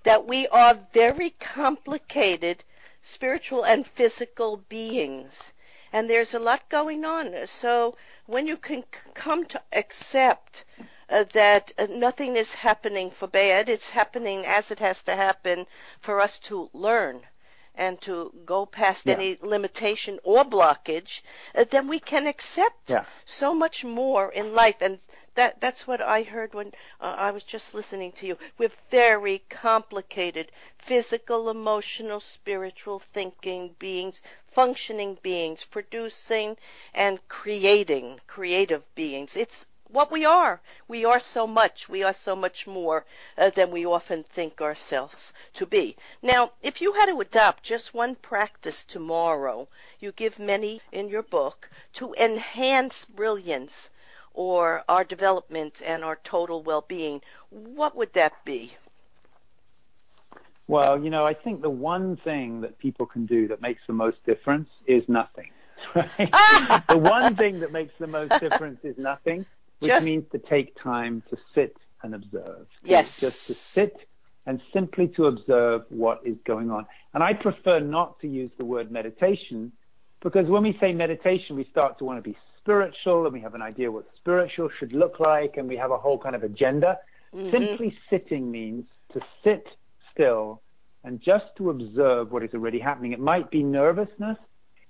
that 0.04 0.28
we 0.28 0.48
are 0.48 0.78
very 0.94 1.32
complicated 1.32 2.64
spiritual 3.02 3.66
and 3.66 3.86
physical 3.86 4.58
beings. 4.58 5.52
And 5.92 6.10
there's 6.10 6.34
a 6.34 6.40
lot 6.40 6.70
going 6.70 7.06
on. 7.06 7.48
So 7.48 7.96
when 8.26 8.48
you 8.48 8.58
can 8.58 8.84
come 9.14 9.46
to 9.46 9.62
accept 9.74 10.64
uh, 11.10 11.26
that 11.34 11.72
uh, 11.78 11.88
nothing 11.90 12.36
is 12.36 12.56
happening 12.56 13.12
for 13.12 13.28
bad, 13.28 13.70
it's 13.70 13.90
happening 13.90 14.46
as 14.46 14.72
it 14.72 14.80
has 14.80 15.04
to 15.04 15.16
happen 15.16 15.68
for 16.00 16.20
us 16.22 16.40
to 16.40 16.70
learn 16.74 17.22
and 17.76 18.00
to 18.02 18.32
go 18.46 18.66
past 18.66 19.06
yeah. 19.06 19.14
any 19.14 19.38
limitation 19.42 20.20
or 20.24 20.44
blockage, 20.44 21.22
uh, 21.56 21.66
then 21.70 21.88
we 21.88 22.00
can 22.00 22.28
accept 22.28 22.90
yeah. 22.90 23.06
so 23.26 23.54
much 23.54 23.84
more 23.84 24.32
in 24.32 24.54
life. 24.54 24.82
And 24.82 25.00
that 25.36 25.60
that's 25.60 25.88
what 25.88 26.00
I 26.00 26.22
heard 26.22 26.54
when 26.54 26.74
uh, 27.02 27.16
I 27.18 27.32
was 27.32 27.44
just 27.44 27.74
listening 27.74 28.12
to 28.14 28.28
you. 28.28 28.38
We're 28.58 28.70
very 28.92 29.40
complicated, 29.50 30.52
physical, 30.78 31.50
emotional, 31.50 32.20
spiritual 32.20 33.00
thinking 33.00 33.76
beings, 33.80 34.22
functioning 34.48 35.18
beings, 35.24 35.64
producing 35.64 36.58
and 36.94 37.28
creating, 37.30 38.22
creative 38.28 38.84
beings. 38.94 39.36
It's 39.36 39.66
what 39.88 40.12
we 40.12 40.24
are. 40.24 40.62
We 40.88 41.04
are 41.06 41.20
so 41.20 41.48
much. 41.48 41.90
We 41.90 42.04
are 42.04 42.14
so 42.14 42.36
much 42.36 42.68
more 42.68 43.06
uh, 43.38 43.50
than 43.50 43.72
we 43.72 43.86
often 43.86 44.24
think 44.24 44.62
ourselves 44.62 45.34
to 45.56 45.66
be. 45.66 45.96
Now, 46.22 46.52
if 46.62 46.82
you 46.82 46.94
had 46.94 47.08
to 47.08 47.22
adopt 47.22 47.64
just 47.64 47.94
one 47.94 48.16
practice 48.16 48.84
tomorrow, 48.84 49.68
you 50.00 50.12
give 50.12 50.38
many 50.38 50.82
in 50.92 51.10
your 51.10 51.24
book, 51.24 51.70
to 51.94 52.14
enhance 52.20 53.06
brilliance 53.06 53.90
or 54.34 54.84
our 54.90 55.04
development 55.04 55.82
and 55.86 56.04
our 56.04 56.18
total 56.24 56.62
well-being, 56.64 57.22
what 57.50 57.96
would 57.96 58.14
that 58.14 58.34
be? 58.46 58.74
Well, 60.68 61.04
you 61.04 61.10
know, 61.10 61.26
I 61.26 61.34
think 61.34 61.62
the 61.62 61.70
one 61.70 62.18
thing 62.18 62.62
that 62.62 62.80
people 62.80 63.06
can 63.06 63.26
do 63.26 63.48
that 63.50 63.62
makes 63.62 63.82
the 63.86 63.94
most 63.94 64.18
difference 64.26 64.70
is 64.88 65.04
nothing. 65.08 65.50
Right? 65.94 66.10
the 66.88 66.98
one 66.98 67.36
thing 67.36 67.60
that 67.60 67.72
makes 67.72 67.94
the 68.00 68.08
most 68.08 68.40
difference 68.40 68.80
is 68.84 68.98
nothing 68.98 69.46
which 69.80 69.92
just, 69.92 70.06
means 70.06 70.24
to 70.32 70.40
take 70.40 70.82
time 70.82 71.22
to 71.30 71.38
sit 71.54 71.76
and 72.02 72.16
observe. 72.16 72.68
Yes. 72.84 73.20
Just 73.20 73.48
to 73.48 73.54
sit 73.54 74.08
and 74.46 74.62
simply 74.72 75.10
to 75.10 75.26
observe 75.26 75.84
what 75.90 76.26
is 76.26 76.38
going 76.46 76.72
on. 76.72 76.86
And 77.14 77.22
I 77.22 77.34
prefer 77.34 77.80
not 77.80 78.20
to 78.22 78.28
use 78.28 78.52
the 78.58 78.66
word 78.66 78.92
meditation 78.92 79.74
because 80.22 80.48
when 80.48 80.64
we 80.64 80.78
say 80.80 80.94
meditation, 80.94 81.58
we 81.58 81.66
start 81.66 81.98
to 82.00 82.06
want 82.06 82.24
to 82.24 82.30
be 82.30 82.38
spiritual 82.64 83.26
and 83.26 83.34
we 83.34 83.42
have 83.42 83.56
an 83.56 83.62
idea 83.62 83.92
what 83.92 84.06
spiritual 84.16 84.70
should 84.80 84.94
look 84.94 85.20
like 85.20 85.58
and 85.58 85.68
we 85.68 85.76
have 85.76 85.92
a 85.92 85.98
whole 85.98 86.18
kind 86.18 86.36
of 86.36 86.44
agenda. 86.44 86.98
Mm-hmm. 87.36 87.52
Simply 87.52 87.98
sitting 88.10 88.50
means 88.50 88.86
to 89.12 89.20
sit 89.44 89.68
still 90.12 90.62
and 91.04 91.22
just 91.22 91.46
to 91.58 91.70
observe 91.70 92.32
what 92.32 92.44
is 92.44 92.54
already 92.54 92.80
happening. 92.80 93.12
It 93.12 93.20
might 93.20 93.52
be 93.52 93.64
nervousness, 93.64 94.38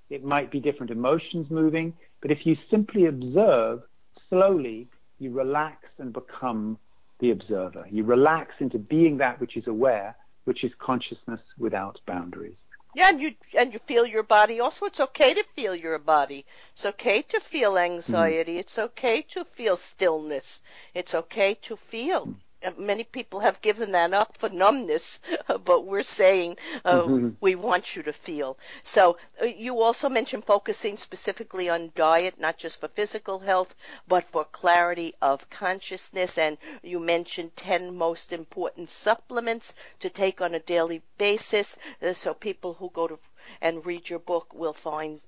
it 0.10 0.24
might 0.24 0.52
be 0.52 0.60
different 0.60 0.92
emotions 0.92 1.48
moving, 1.50 1.94
but 2.22 2.30
if 2.30 2.46
you 2.46 2.56
simply 2.70 3.08
observe, 3.08 3.82
slowly 4.30 4.88
you 5.18 5.32
relax 5.32 5.88
and 5.98 6.14
become 6.14 6.78
the 7.20 7.32
observer. 7.32 7.86
You 7.90 8.04
relax 8.04 8.54
into 8.60 8.78
being 8.78 9.18
that 9.18 9.40
which 9.40 9.58
is 9.58 9.66
aware, 9.66 10.16
which 10.44 10.64
is 10.64 10.72
consciousness 10.78 11.40
without 11.58 12.00
boundaries. 12.06 12.56
Yeah, 12.96 13.10
and 13.10 13.22
you 13.22 13.36
and 13.58 13.74
you 13.74 13.80
feel 13.80 14.06
your 14.06 14.24
body. 14.24 14.60
Also, 14.60 14.86
it's 14.86 15.00
okay 15.00 15.34
to 15.34 15.44
feel 15.56 15.76
your 15.76 15.98
body. 16.00 16.46
It's 16.74 16.86
okay 16.86 17.22
to 17.24 17.40
feel 17.40 17.78
anxiety. 17.78 18.56
Mm. 18.56 18.60
It's 18.60 18.78
okay 18.78 19.22
to 19.24 19.44
feel 19.46 19.76
stillness. 19.76 20.62
It's 20.94 21.16
okay 21.16 21.56
to 21.56 21.76
feel 21.76 22.30
many 22.78 23.04
people 23.04 23.40
have 23.42 23.62
given 23.62 23.92
that 23.92 24.14
up 24.14 24.38
for 24.38 24.50
numbness, 24.50 25.20
but 25.66 25.86
we're 25.86 26.04
saying 26.04 26.58
uh, 26.86 27.02
mm-hmm. 27.02 27.30
we 27.42 27.56
want 27.56 27.96
you 27.96 28.04
to 28.04 28.14
feel. 28.14 28.58
So 28.84 29.18
uh, 29.42 29.46
you 29.46 29.82
also 29.82 30.10
mentioned 30.10 30.46
focusing 30.46 30.98
specifically 30.98 31.70
on 31.70 31.92
diet, 31.96 32.40
not 32.40 32.58
just 32.58 32.80
for 32.80 32.88
physical 32.88 33.40
health, 33.40 33.76
but 34.08 34.24
for 34.26 34.46
clarity 34.46 35.14
of 35.22 35.50
consciousness. 35.50 36.38
And 36.38 36.58
you 36.82 37.00
mentioned 37.00 37.56
10 37.56 37.96
most 37.96 38.32
important 38.32 38.90
supplements 38.90 39.74
to 40.00 40.10
take 40.10 40.42
on 40.42 40.54
a 40.54 40.60
daily 40.60 41.02
basis. 41.18 41.78
Uh, 42.02 42.14
so 42.14 42.34
people 42.34 42.76
who 42.76 42.90
go 42.90 43.08
to 43.08 43.20
and 43.62 43.86
read 43.86 44.10
your 44.10 44.20
book 44.20 44.54
will 44.54 44.74
find 44.74 45.22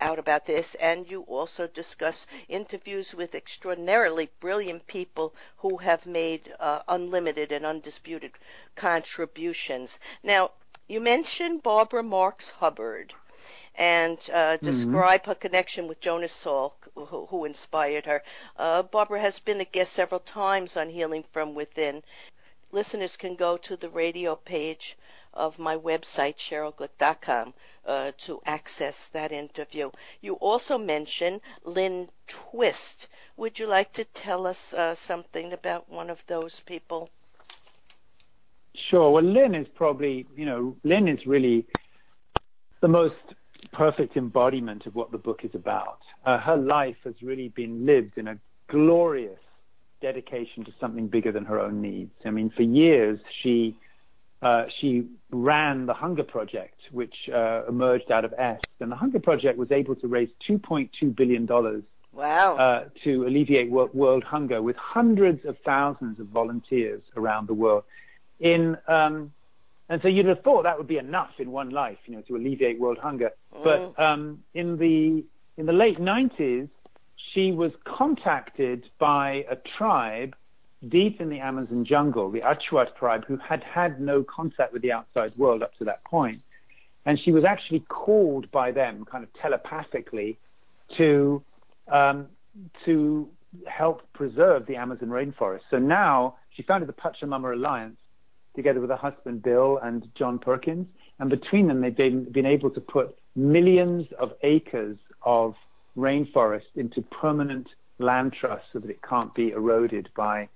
out 0.00 0.18
about 0.18 0.46
this, 0.46 0.74
and 0.76 1.10
you 1.10 1.22
also 1.22 1.66
discuss 1.66 2.26
interviews 2.48 3.14
with 3.14 3.34
extraordinarily 3.34 4.30
brilliant 4.40 4.86
people 4.86 5.34
who 5.58 5.76
have 5.76 6.06
made 6.06 6.54
uh, 6.58 6.80
unlimited 6.88 7.52
and 7.52 7.66
undisputed 7.66 8.32
contributions. 8.74 9.98
Now, 10.22 10.52
you 10.86 11.00
mentioned 11.00 11.62
Barbara 11.62 12.02
Marx 12.02 12.48
Hubbard 12.48 13.14
and 13.74 14.18
uh, 14.32 14.56
mm-hmm. 14.56 14.64
describe 14.64 15.22
mm-hmm. 15.22 15.30
her 15.30 15.34
connection 15.34 15.86
with 15.86 16.00
Jonas 16.00 16.32
Salk, 16.32 16.88
who, 16.94 17.26
who 17.26 17.44
inspired 17.44 18.06
her. 18.06 18.22
Uh, 18.56 18.82
Barbara 18.82 19.20
has 19.20 19.38
been 19.38 19.60
a 19.60 19.64
guest 19.64 19.92
several 19.92 20.20
times 20.20 20.76
on 20.76 20.88
Healing 20.88 21.24
from 21.30 21.54
Within. 21.54 22.02
Listeners 22.72 23.16
can 23.16 23.36
go 23.36 23.56
to 23.58 23.76
the 23.76 23.88
radio 23.88 24.34
page 24.34 24.96
of 25.38 25.58
my 25.58 25.76
website, 25.76 26.36
cherylglick.com, 26.36 27.54
uh, 27.86 28.12
to 28.18 28.40
access 28.44 29.08
that 29.08 29.32
interview. 29.32 29.90
You 30.20 30.34
also 30.34 30.76
mentioned 30.76 31.40
Lynn 31.64 32.10
Twist. 32.26 33.06
Would 33.36 33.58
you 33.58 33.66
like 33.66 33.92
to 33.94 34.04
tell 34.04 34.46
us 34.46 34.74
uh, 34.74 34.94
something 34.94 35.52
about 35.52 35.88
one 35.88 36.10
of 36.10 36.22
those 36.26 36.60
people? 36.60 37.08
Sure. 38.90 39.10
Well, 39.10 39.24
Lynn 39.24 39.54
is 39.54 39.66
probably, 39.74 40.26
you 40.36 40.44
know, 40.44 40.76
Lynn 40.84 41.08
is 41.08 41.24
really 41.26 41.66
the 42.80 42.88
most 42.88 43.14
perfect 43.72 44.16
embodiment 44.16 44.86
of 44.86 44.94
what 44.94 45.10
the 45.10 45.18
book 45.18 45.40
is 45.44 45.54
about. 45.54 45.98
Uh, 46.26 46.38
her 46.38 46.56
life 46.56 46.96
has 47.04 47.14
really 47.22 47.48
been 47.48 47.86
lived 47.86 48.18
in 48.18 48.28
a 48.28 48.38
glorious 48.68 49.38
dedication 50.00 50.64
to 50.64 50.72
something 50.80 51.08
bigger 51.08 51.32
than 51.32 51.44
her 51.44 51.58
own 51.58 51.80
needs. 51.80 52.12
I 52.24 52.30
mean, 52.30 52.50
for 52.50 52.62
years 52.62 53.18
she 53.42 53.76
uh, 54.40 54.64
she 54.80 55.06
ran 55.30 55.86
the 55.86 55.94
Hunger 55.94 56.22
Project, 56.22 56.80
which 56.92 57.14
uh, 57.32 57.62
emerged 57.68 58.10
out 58.10 58.24
of 58.24 58.32
Est. 58.38 58.64
And 58.80 58.90
the 58.90 58.96
Hunger 58.96 59.18
Project 59.18 59.58
was 59.58 59.72
able 59.72 59.96
to 59.96 60.06
raise 60.06 60.28
$2.2 60.48 61.14
billion 61.16 61.46
wow. 62.12 62.56
uh, 62.56 62.84
to 63.04 63.26
alleviate 63.26 63.70
world, 63.70 63.94
world, 63.94 64.24
hunger 64.24 64.62
with 64.62 64.76
hundreds 64.76 65.44
of 65.44 65.56
thousands 65.64 66.20
of 66.20 66.26
volunteers 66.28 67.02
around 67.16 67.48
the 67.48 67.54
world. 67.54 67.84
In, 68.38 68.76
um, 68.86 69.32
and 69.88 70.00
so 70.02 70.08
you'd 70.08 70.26
have 70.26 70.42
thought 70.42 70.62
that 70.62 70.78
would 70.78 70.86
be 70.86 70.98
enough 70.98 71.32
in 71.38 71.50
one 71.50 71.70
life, 71.70 71.98
you 72.06 72.14
know, 72.14 72.22
to 72.22 72.36
alleviate 72.36 72.78
world 72.78 72.98
hunger. 72.98 73.32
Mm. 73.54 73.64
But 73.64 74.02
um, 74.02 74.44
in 74.54 74.76
the 74.76 75.24
in 75.56 75.66
the 75.66 75.72
late 75.72 75.98
90s, 75.98 76.68
she 77.32 77.50
was 77.50 77.72
contacted 77.84 78.88
by 79.00 79.44
a 79.50 79.56
tribe 79.56 80.36
deep 80.86 81.20
in 81.20 81.28
the 81.28 81.40
Amazon 81.40 81.84
jungle, 81.84 82.30
the 82.30 82.40
Achuar 82.40 82.94
tribe, 82.96 83.24
who 83.26 83.36
had 83.36 83.62
had 83.62 84.00
no 84.00 84.22
contact 84.22 84.72
with 84.72 84.82
the 84.82 84.92
outside 84.92 85.36
world 85.36 85.62
up 85.62 85.76
to 85.78 85.84
that 85.84 86.04
point. 86.04 86.40
And 87.06 87.18
she 87.18 87.32
was 87.32 87.44
actually 87.44 87.80
called 87.88 88.50
by 88.50 88.70
them, 88.70 89.04
kind 89.10 89.24
of 89.24 89.30
telepathically, 89.40 90.38
to 90.96 91.42
um, 91.88 92.26
to 92.84 93.28
help 93.66 94.02
preserve 94.12 94.66
the 94.66 94.76
Amazon 94.76 95.08
rainforest. 95.08 95.60
So 95.70 95.78
now 95.78 96.36
she 96.50 96.62
founded 96.62 96.88
the 96.88 96.92
Pachamama 96.92 97.54
Alliance 97.54 97.96
together 98.54 98.80
with 98.80 98.90
her 98.90 98.96
husband 98.96 99.42
Bill 99.42 99.78
and 99.82 100.06
John 100.16 100.38
Perkins, 100.38 100.86
and 101.18 101.30
between 101.30 101.68
them 101.68 101.80
they've 101.80 101.96
been, 101.96 102.24
been 102.24 102.46
able 102.46 102.70
to 102.70 102.80
put 102.80 103.16
millions 103.34 104.06
of 104.18 104.32
acres 104.42 104.98
of 105.22 105.54
rainforest 105.96 106.66
into 106.74 107.00
permanent 107.02 107.68
land 107.98 108.34
trust 108.38 108.64
so 108.72 108.78
that 108.80 108.90
it 108.90 109.00
can't 109.02 109.34
be 109.34 109.50
eroded 109.50 110.08
by 110.16 110.48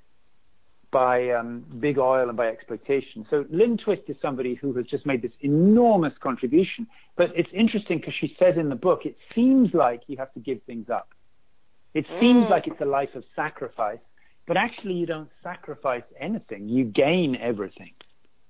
by 0.92 1.30
um, 1.30 1.64
big 1.80 1.98
oil 1.98 2.28
and 2.28 2.36
by 2.36 2.46
exploitation. 2.46 3.26
So 3.30 3.46
Lynn 3.50 3.78
Twist 3.78 4.02
is 4.08 4.16
somebody 4.22 4.54
who 4.54 4.72
has 4.74 4.86
just 4.86 5.04
made 5.04 5.22
this 5.22 5.32
enormous 5.40 6.12
contribution. 6.20 6.86
But 7.16 7.32
it's 7.34 7.48
interesting 7.52 7.98
because 7.98 8.14
she 8.20 8.36
says 8.38 8.56
in 8.56 8.68
the 8.68 8.76
book, 8.76 9.00
it 9.04 9.16
seems 9.34 9.74
like 9.74 10.02
you 10.06 10.18
have 10.18 10.32
to 10.34 10.40
give 10.40 10.62
things 10.64 10.88
up. 10.90 11.08
It 11.94 12.06
seems 12.20 12.46
mm. 12.46 12.50
like 12.50 12.66
it's 12.66 12.80
a 12.80 12.86
life 12.86 13.14
of 13.14 13.24
sacrifice, 13.34 13.98
but 14.46 14.56
actually 14.56 14.94
you 14.94 15.06
don't 15.06 15.30
sacrifice 15.42 16.04
anything. 16.20 16.68
You 16.68 16.84
gain 16.84 17.36
everything. 17.36 17.92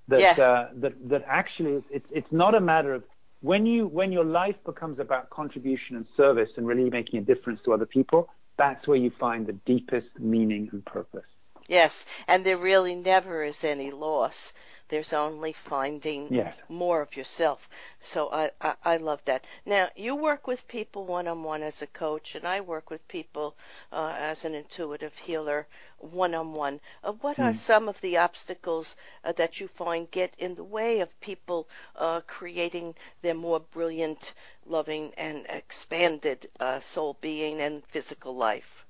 That 0.08 0.20
yeah. 0.20 0.44
uh, 0.44 0.68
that 0.76 1.08
that 1.08 1.24
actually 1.26 1.82
it's 1.90 2.06
it's 2.10 2.32
not 2.32 2.54
a 2.54 2.60
matter 2.60 2.92
of 2.92 3.04
when 3.40 3.66
you 3.66 3.86
when 3.86 4.12
your 4.12 4.24
life 4.24 4.56
becomes 4.66 4.98
about 4.98 5.30
contribution 5.30 5.96
and 5.96 6.06
service 6.16 6.50
and 6.56 6.66
really 6.66 6.90
making 6.90 7.20
a 7.20 7.22
difference 7.22 7.60
to 7.64 7.72
other 7.72 7.86
people. 7.86 8.28
That's 8.58 8.86
where 8.86 8.98
you 8.98 9.12
find 9.18 9.46
the 9.46 9.54
deepest 9.54 10.08
meaning 10.18 10.68
and 10.72 10.84
purpose. 10.84 11.24
Yes, 11.68 12.04
and 12.26 12.44
there 12.44 12.56
really 12.56 12.94
never 12.94 13.44
is 13.44 13.62
any 13.62 13.90
loss. 13.90 14.52
There's 14.92 15.14
only 15.14 15.54
finding 15.54 16.34
yes. 16.34 16.54
more 16.68 17.00
of 17.00 17.16
yourself. 17.16 17.70
So 17.98 18.30
I, 18.30 18.50
I, 18.60 18.74
I 18.84 18.96
love 18.98 19.24
that. 19.24 19.46
Now, 19.64 19.88
you 19.96 20.14
work 20.14 20.46
with 20.46 20.68
people 20.68 21.06
one 21.06 21.26
on 21.26 21.42
one 21.42 21.62
as 21.62 21.80
a 21.80 21.86
coach, 21.86 22.34
and 22.34 22.46
I 22.46 22.60
work 22.60 22.90
with 22.90 23.08
people 23.08 23.56
uh, 23.90 24.14
as 24.18 24.44
an 24.44 24.54
intuitive 24.54 25.16
healer 25.16 25.66
one 25.96 26.34
on 26.34 26.52
one. 26.52 26.80
What 27.22 27.38
mm. 27.38 27.44
are 27.44 27.52
hmm. 27.52 27.56
some 27.56 27.88
of 27.88 28.02
the 28.02 28.18
obstacles 28.18 28.94
uh, 29.24 29.32
that 29.32 29.60
you 29.60 29.68
find 29.68 30.10
get 30.10 30.34
in 30.36 30.56
the 30.56 30.64
way 30.64 31.00
of 31.00 31.20
people 31.20 31.68
uh, 31.96 32.20
creating 32.26 32.94
their 33.22 33.34
more 33.34 33.60
brilliant, 33.60 34.34
loving, 34.66 35.14
and 35.16 35.46
expanded 35.48 36.50
uh, 36.60 36.80
soul 36.80 37.16
being 37.22 37.62
and 37.62 37.82
physical 37.86 38.36
life? 38.36 38.84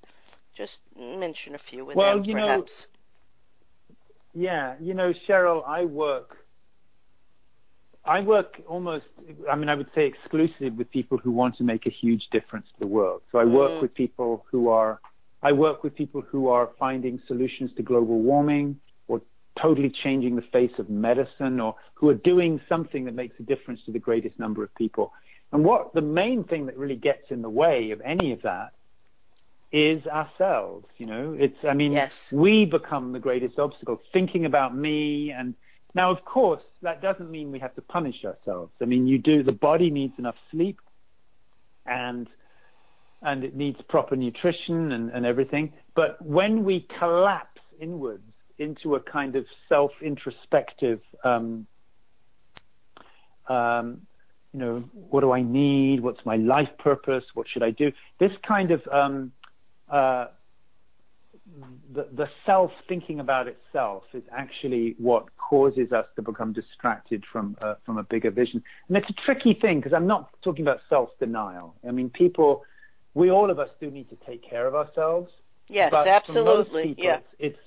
Just 0.55 0.81
mention 0.99 1.55
a 1.55 1.59
few 1.59 1.85
with 1.85 1.97
well, 1.97 2.17
them, 2.17 2.25
you 2.25 2.35
perhaps. 2.35 2.87
Know, 2.87 2.93
yeah, 4.35 4.75
you 4.81 4.95
know, 4.95 5.12
Cheryl, 5.29 5.67
I 5.67 5.85
work. 5.85 6.37
I 8.05 8.21
work 8.21 8.61
almost, 8.67 9.05
I 9.49 9.55
mean, 9.55 9.69
I 9.69 9.77
would 9.77 9.91
say 9.95 10.07
exclusively 10.07 10.71
with 10.71 10.91
people 10.91 11.19
who 11.19 11.31
want 11.31 11.57
to 11.59 11.65
make 11.65 11.87
a 11.87 11.91
huge 11.91 12.23
difference 12.33 12.67
to 12.75 12.81
the 12.81 12.87
world. 12.87 13.23
So 13.31 13.38
I 13.38 13.45
work 13.45 13.71
mm. 13.73 13.83
with 13.83 13.95
people 13.95 14.45
who 14.51 14.69
are, 14.71 15.01
I 15.43 15.53
work 15.53 15.85
with 15.85 15.95
people 15.95 16.21
who 16.21 16.49
are 16.49 16.71
finding 16.81 17.23
solutions 17.29 17.71
to 17.77 17.83
global 17.83 18.19
warming 18.19 18.81
or 19.07 19.23
totally 19.61 19.91
changing 20.03 20.35
the 20.35 20.43
face 20.43 20.73
of 20.79 20.91
medicine 20.91 21.61
or 21.61 21.77
who 21.95 22.09
are 22.09 22.15
doing 22.15 22.61
something 22.69 23.05
that 23.05 23.15
makes 23.15 23.38
a 23.38 23.45
difference 23.45 23.81
to 23.87 23.93
the 23.93 24.01
greatest 24.01 24.37
number 24.37 24.65
of 24.65 24.75
people. 24.75 25.12
And 25.53 25.65
what 25.65 25.95
the 25.95 26.01
main 26.01 26.43
thing 26.43 26.67
that 26.67 26.77
really 26.77 26.97
gets 26.97 27.31
in 27.31 27.41
the 27.41 27.51
way 27.51 27.93
of 27.93 28.01
any 28.01 28.33
of 28.33 28.43
that 28.43 28.73
is 29.73 30.07
ourselves. 30.07 30.87
You 30.99 31.07
know, 31.07 31.37
it's, 31.39 31.57
I 31.69 31.75
mean, 31.75 31.93
yes. 31.93 32.31
we 32.33 32.65
become 32.65 33.13
the 33.13 33.19
greatest 33.19 33.59
obstacle, 33.59 34.01
thinking 34.13 34.45
about 34.45 34.77
me. 34.77 35.33
And 35.37 35.55
now, 35.95 36.11
of 36.11 36.25
course, 36.25 36.63
that 36.83 37.01
doesn't 37.01 37.31
mean 37.31 37.51
we 37.51 37.59
have 37.59 37.75
to 37.77 37.83
punish 37.83 38.25
ourselves. 38.25 38.73
I 38.81 38.85
mean, 38.85 39.07
you 39.07 39.19
do, 39.19 39.43
the 39.43 39.53
body 39.53 39.91
needs 39.91 40.15
enough 40.19 40.37
sleep 40.51 40.79
and, 41.87 42.29
and 43.23 43.45
it 43.45 43.57
needs 43.57 43.79
proper 43.89 44.15
nutrition 44.15 44.93
and, 44.93 45.11
and 45.11 45.25
everything. 45.25 45.73
But 45.95 46.21
when 46.21 46.65
we 46.65 46.87
collapse 46.99 47.61
inwards 47.81 48.23
into 48.59 48.95
a 48.95 49.01
kind 49.01 49.37
of 49.37 49.47
self 49.69 49.93
introspective, 50.03 51.01
um, 51.25 51.67
um, 53.49 54.03
you 54.53 54.61
know, 54.61 54.85
what 54.93 55.23
do 55.23 55.33
I 55.33 55.43
need? 55.43 56.01
What's 56.01 56.25
my 56.27 56.37
life 56.37 56.69
purpose? 56.79 57.25
What 57.33 57.47
should 57.49 57.63
I 57.63 57.71
do? 57.71 57.91
This 58.21 58.33
kind 58.47 58.71
of 58.71 58.87
um, 58.93 59.33
the, 61.92 62.09
the 62.12 62.29
self 62.47 62.71
thinking 62.88 63.21
about 63.21 63.47
itself 63.49 64.05
is 64.14 64.23
actually 64.33 64.95
what 64.99 65.27
causes 65.37 65.92
us 65.92 66.07
to 66.16 66.23
become 66.23 66.53
distracted 66.53 67.25
from 67.31 67.57
uh, 67.61 67.75
from 67.85 67.99
a 67.99 68.03
bigger 68.03 68.31
vision. 68.31 68.62
And 68.88 68.97
it's 68.97 69.11
a 69.11 69.25
tricky 69.25 69.55
thing 69.55 69.79
because 69.81 69.92
I'm 69.92 70.07
not 70.07 70.31
talking 70.42 70.64
about 70.64 70.81
self 70.88 71.11
denial. 71.18 71.75
I 71.87 71.90
mean, 71.90 72.11
people, 72.11 72.64
we 73.14 73.31
all 73.31 73.51
of 73.51 73.59
us 73.59 73.68
do 73.81 73.90
need 73.90 74.09
to 74.11 74.16
take 74.27 74.49
care 74.49 74.66
of 74.66 74.75
ourselves. 74.75 75.31
Yes, 75.68 75.92
absolutely. 75.95 76.88
People, 76.88 77.05
yeah. 77.05 77.16
It's, 77.38 77.57
it's, 77.57 77.59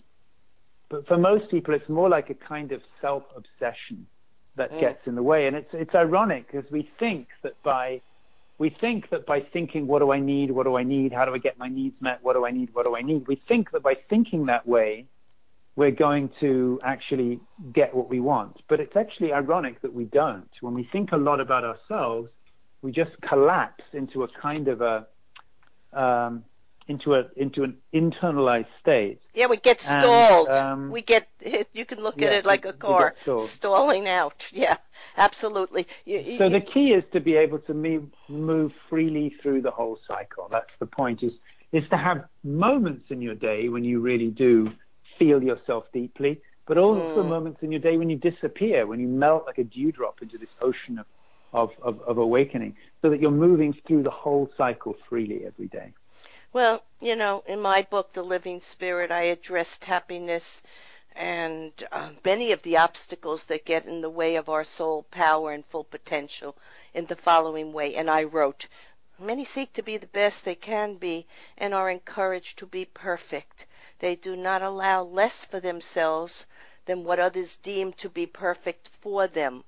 but 0.90 1.08
for 1.08 1.18
most 1.18 1.50
people, 1.50 1.74
it's 1.74 1.90
more 1.90 2.10
like 2.10 2.30
a 2.30 2.36
kind 2.36 2.72
of 2.72 2.82
self 3.02 3.24
obsession 3.36 4.08
that 4.56 4.72
mm. 4.72 4.80
gets 4.80 5.06
in 5.06 5.16
the 5.16 5.24
way. 5.24 5.48
And 5.48 5.56
it's 5.56 5.70
it's 5.74 5.94
ironic 5.94 6.52
because 6.52 6.70
we 6.72 6.90
think 7.00 7.28
that 7.44 7.62
by 7.64 8.02
we 8.58 8.76
think 8.82 9.10
that 9.10 9.26
by 9.26 9.42
thinking, 9.42 9.88
what 9.88 10.00
do 10.00 10.12
I 10.12 10.20
need? 10.20 10.52
What 10.52 10.64
do 10.64 10.78
I 10.78 10.84
need? 10.84 11.12
How 11.12 11.26
do 11.26 11.34
I 11.34 11.38
get 11.38 11.58
my 11.58 11.68
needs 11.68 11.96
met? 12.00 12.20
What 12.22 12.34
do 12.34 12.46
I 12.46 12.52
need? 12.52 12.70
What 12.74 12.86
do 12.86 12.96
I 12.96 13.02
need? 13.02 13.28
We 13.28 13.42
think 13.48 13.72
that 13.72 13.84
by 13.84 13.96
thinking 14.10 14.46
that 14.46 14.68
way, 14.68 15.08
we're 15.76 15.92
going 15.92 16.30
to 16.40 16.80
actually 16.84 17.42
get 17.74 17.94
what 17.94 18.10
we 18.10 18.22
want. 18.22 18.62
But 18.70 18.80
it's 18.80 18.96
actually 18.96 19.34
ironic 19.34 19.82
that 19.82 19.94
we 19.94 20.06
don't. 20.06 20.50
When 20.62 20.74
we 20.74 20.88
think 20.92 21.12
a 21.12 21.18
lot 21.18 21.42
about 21.42 21.66
ourselves, 21.66 22.30
we 22.82 22.92
just 22.94 23.12
collapse 23.28 23.84
into 23.92 24.24
a 24.24 24.28
kind 24.42 24.70
of 24.70 24.82
a 24.82 25.08
um, 25.92 26.44
into 26.88 27.16
a 27.16 27.24
into 27.36 27.64
an 27.64 27.78
internalized 27.94 28.68
state. 28.80 29.20
Yeah, 29.34 29.48
we 29.48 29.58
get 29.58 29.82
stalled. 29.82 30.50
And, 30.50 30.58
um, 30.58 30.92
we 30.92 31.02
get 31.02 31.28
you 31.74 31.86
can 31.86 32.00
look 32.00 32.16
yeah, 32.18 32.28
at 32.28 32.34
it 32.34 32.46
like 32.46 32.66
a 32.66 32.74
car 32.74 33.16
stalling 33.40 34.08
out. 34.08 34.46
Yeah, 34.56 34.78
absolutely. 35.18 35.86
You, 36.06 36.38
so 36.38 36.50
the 36.50 36.62
key 36.62 36.90
is 36.90 37.04
to 37.12 37.20
be 37.20 37.36
able 37.36 37.60
to 37.60 37.74
move 37.74 38.06
move 38.30 38.72
freely 38.90 39.36
through 39.42 39.64
the 39.64 39.72
whole 39.72 40.00
cycle. 40.08 40.48
That's 40.50 40.72
the 40.80 40.86
point. 40.86 41.24
Is 41.24 41.34
is 41.72 41.84
to 41.90 41.98
have 41.98 42.26
moments 42.44 43.06
in 43.10 43.22
your 43.22 43.36
day 43.36 43.68
when 43.70 43.84
you 43.84 44.00
really 44.00 44.30
do 44.30 44.72
feel 45.20 45.44
yourself 45.44 45.86
deeply, 45.92 46.42
but 46.68 46.78
also 46.78 47.24
mm. 47.24 47.30
moments 47.30 47.60
in 47.64 47.72
your 47.72 47.82
day 47.82 47.98
when 47.98 48.10
you 48.10 48.18
disappear, 48.18 48.88
when 48.88 49.00
you 49.00 49.08
melt 49.08 49.46
like 49.46 49.58
a 49.58 49.64
dewdrop 49.64 50.22
into 50.22 50.38
this 50.38 50.50
ocean 50.62 51.00
of, 51.00 51.06
of, 51.54 51.70
of, 51.82 52.02
of 52.02 52.18
awakening, 52.18 52.76
so 53.02 53.10
that 53.10 53.20
you're 53.20 53.32
moving 53.32 53.76
through 53.88 54.04
the 54.04 54.10
whole 54.10 54.50
cycle 54.58 54.96
freely 55.10 55.46
every 55.46 55.68
day. 55.68 55.92
Well, 56.56 56.84
you 57.02 57.18
know, 57.18 57.44
in 57.48 57.60
my 57.60 57.82
book, 57.82 58.14
The 58.14 58.24
Living 58.24 58.62
Spirit, 58.62 59.12
I 59.12 59.24
addressed 59.24 59.84
happiness 59.84 60.62
and 61.14 61.74
uh, 61.92 62.12
many 62.24 62.54
of 62.54 62.62
the 62.62 62.78
obstacles 62.78 63.44
that 63.48 63.66
get 63.66 63.84
in 63.84 64.00
the 64.00 64.10
way 64.10 64.38
of 64.38 64.48
our 64.48 64.64
soul 64.64 65.04
power 65.12 65.52
and 65.52 65.66
full 65.66 65.84
potential 65.84 66.56
in 66.94 67.08
the 67.08 67.18
following 67.18 67.74
way. 67.74 67.94
And 67.94 68.10
I 68.10 68.24
wrote, 68.24 68.70
Many 69.20 69.44
seek 69.44 69.74
to 69.74 69.84
be 69.84 69.98
the 69.98 70.08
best 70.08 70.46
they 70.46 70.56
can 70.56 70.94
be 70.94 71.28
and 71.58 71.74
are 71.74 71.90
encouraged 71.90 72.58
to 72.60 72.66
be 72.66 72.86
perfect. 72.86 73.66
They 74.00 74.16
do 74.16 74.38
not 74.38 74.62
allow 74.62 75.04
less 75.04 75.44
for 75.44 75.60
themselves 75.60 76.46
than 76.86 77.04
what 77.04 77.20
others 77.20 77.58
deem 77.58 77.92
to 77.96 78.08
be 78.08 78.26
perfect 78.26 78.92
for 79.02 79.28
them. 79.28 79.66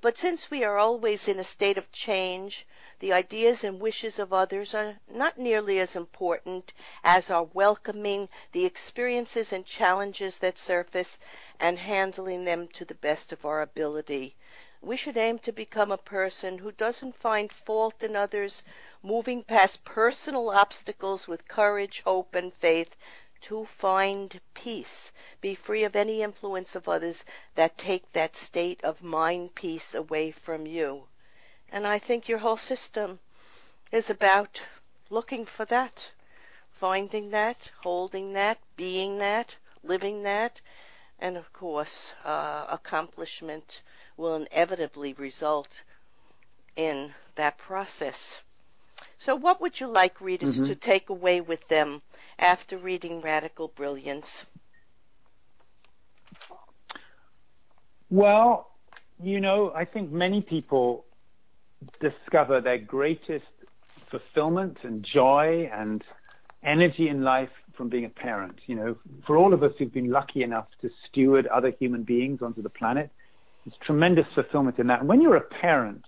But 0.00 0.16
since 0.16 0.50
we 0.50 0.64
are 0.64 0.78
always 0.78 1.28
in 1.28 1.38
a 1.38 1.44
state 1.44 1.76
of 1.76 1.92
change, 1.92 2.66
the 2.98 3.12
ideas 3.12 3.62
and 3.62 3.78
wishes 3.78 4.18
of 4.18 4.32
others 4.32 4.74
are 4.74 4.96
not 5.06 5.36
nearly 5.36 5.78
as 5.78 5.94
important 5.94 6.72
as 7.04 7.28
are 7.28 7.42
welcoming 7.52 8.26
the 8.52 8.64
experiences 8.64 9.52
and 9.52 9.66
challenges 9.66 10.38
that 10.38 10.56
surface 10.56 11.18
and 11.60 11.78
handling 11.78 12.44
them 12.44 12.66
to 12.66 12.86
the 12.86 12.94
best 12.94 13.32
of 13.32 13.44
our 13.44 13.60
ability. 13.60 14.34
We 14.80 14.96
should 14.96 15.16
aim 15.18 15.38
to 15.40 15.52
become 15.52 15.92
a 15.92 15.98
person 15.98 16.58
who 16.58 16.72
doesn't 16.72 17.16
find 17.16 17.52
fault 17.52 18.02
in 18.02 18.16
others, 18.16 18.62
moving 19.02 19.42
past 19.42 19.84
personal 19.84 20.48
obstacles 20.48 21.28
with 21.28 21.48
courage, 21.48 22.00
hope, 22.00 22.34
and 22.34 22.54
faith 22.54 22.96
to 23.42 23.66
find 23.66 24.40
peace, 24.54 25.12
be 25.42 25.54
free 25.54 25.84
of 25.84 25.96
any 25.96 26.22
influence 26.22 26.74
of 26.74 26.88
others 26.88 27.24
that 27.56 27.76
take 27.76 28.10
that 28.12 28.36
state 28.36 28.82
of 28.82 29.02
mind 29.02 29.54
peace 29.54 29.94
away 29.94 30.30
from 30.30 30.66
you. 30.66 31.08
And 31.72 31.86
I 31.86 31.98
think 31.98 32.28
your 32.28 32.38
whole 32.38 32.56
system 32.56 33.18
is 33.92 34.10
about 34.10 34.62
looking 35.10 35.46
for 35.46 35.64
that, 35.66 36.10
finding 36.70 37.30
that, 37.30 37.70
holding 37.82 38.32
that, 38.34 38.58
being 38.76 39.18
that, 39.18 39.56
living 39.82 40.22
that, 40.22 40.60
and 41.18 41.36
of 41.36 41.52
course, 41.52 42.12
uh, 42.24 42.66
accomplishment 42.68 43.80
will 44.16 44.34
inevitably 44.34 45.12
result 45.14 45.82
in 46.76 47.14
that 47.36 47.56
process. 47.56 48.42
So, 49.18 49.34
what 49.34 49.60
would 49.60 49.80
you 49.80 49.86
like 49.86 50.20
readers 50.20 50.56
mm-hmm. 50.56 50.66
to 50.66 50.74
take 50.74 51.08
away 51.08 51.40
with 51.40 51.66
them 51.68 52.02
after 52.38 52.76
reading 52.76 53.20
Radical 53.20 53.68
Brilliance? 53.68 54.44
Well, 58.10 58.70
you 59.22 59.40
know, 59.40 59.72
I 59.74 59.84
think 59.84 60.12
many 60.12 60.42
people 60.42 61.05
discover 62.00 62.60
their 62.60 62.78
greatest 62.78 63.44
fulfillment 64.10 64.78
and 64.82 65.04
joy 65.04 65.70
and 65.72 66.02
energy 66.62 67.08
in 67.08 67.22
life 67.22 67.50
from 67.76 67.88
being 67.88 68.04
a 68.04 68.08
parent. 68.08 68.58
You 68.66 68.76
know, 68.76 68.96
for 69.26 69.36
all 69.36 69.52
of 69.52 69.62
us 69.62 69.72
who've 69.78 69.92
been 69.92 70.10
lucky 70.10 70.42
enough 70.42 70.66
to 70.82 70.90
steward 71.08 71.46
other 71.46 71.72
human 71.78 72.02
beings 72.02 72.40
onto 72.42 72.62
the 72.62 72.70
planet, 72.70 73.10
there's 73.64 73.76
tremendous 73.84 74.26
fulfillment 74.34 74.78
in 74.78 74.86
that. 74.88 75.00
And 75.00 75.08
when 75.08 75.20
you're 75.20 75.36
a 75.36 75.40
parent, 75.40 76.04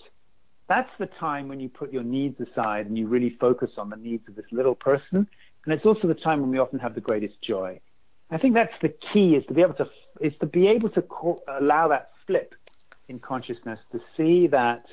that's 0.68 0.90
the 0.98 1.06
time 1.06 1.48
when 1.48 1.60
you 1.60 1.68
put 1.68 1.92
your 1.92 2.02
needs 2.02 2.38
aside 2.40 2.86
and 2.86 2.96
you 2.96 3.06
really 3.06 3.36
focus 3.40 3.70
on 3.78 3.90
the 3.90 3.96
needs 3.96 4.28
of 4.28 4.36
this 4.36 4.44
little 4.52 4.74
person. 4.74 5.26
And 5.64 5.74
it's 5.74 5.84
also 5.84 6.06
the 6.06 6.14
time 6.14 6.40
when 6.40 6.50
we 6.50 6.58
often 6.58 6.78
have 6.78 6.94
the 6.94 7.00
greatest 7.00 7.34
joy. 7.42 7.80
I 8.30 8.38
think 8.38 8.54
that's 8.54 8.74
the 8.82 8.94
key 9.12 9.36
is 9.36 9.44
to 9.46 9.54
be 9.54 9.62
able 9.62 9.74
to 9.74 9.86
is 10.20 10.34
to 10.40 10.46
be 10.46 10.68
able 10.68 10.90
to 10.90 11.02
co- 11.02 11.42
allow 11.48 11.88
that 11.88 12.10
flip 12.26 12.54
in 13.08 13.18
consciousness 13.18 13.78
to 13.92 14.00
see 14.16 14.48
that 14.48 14.84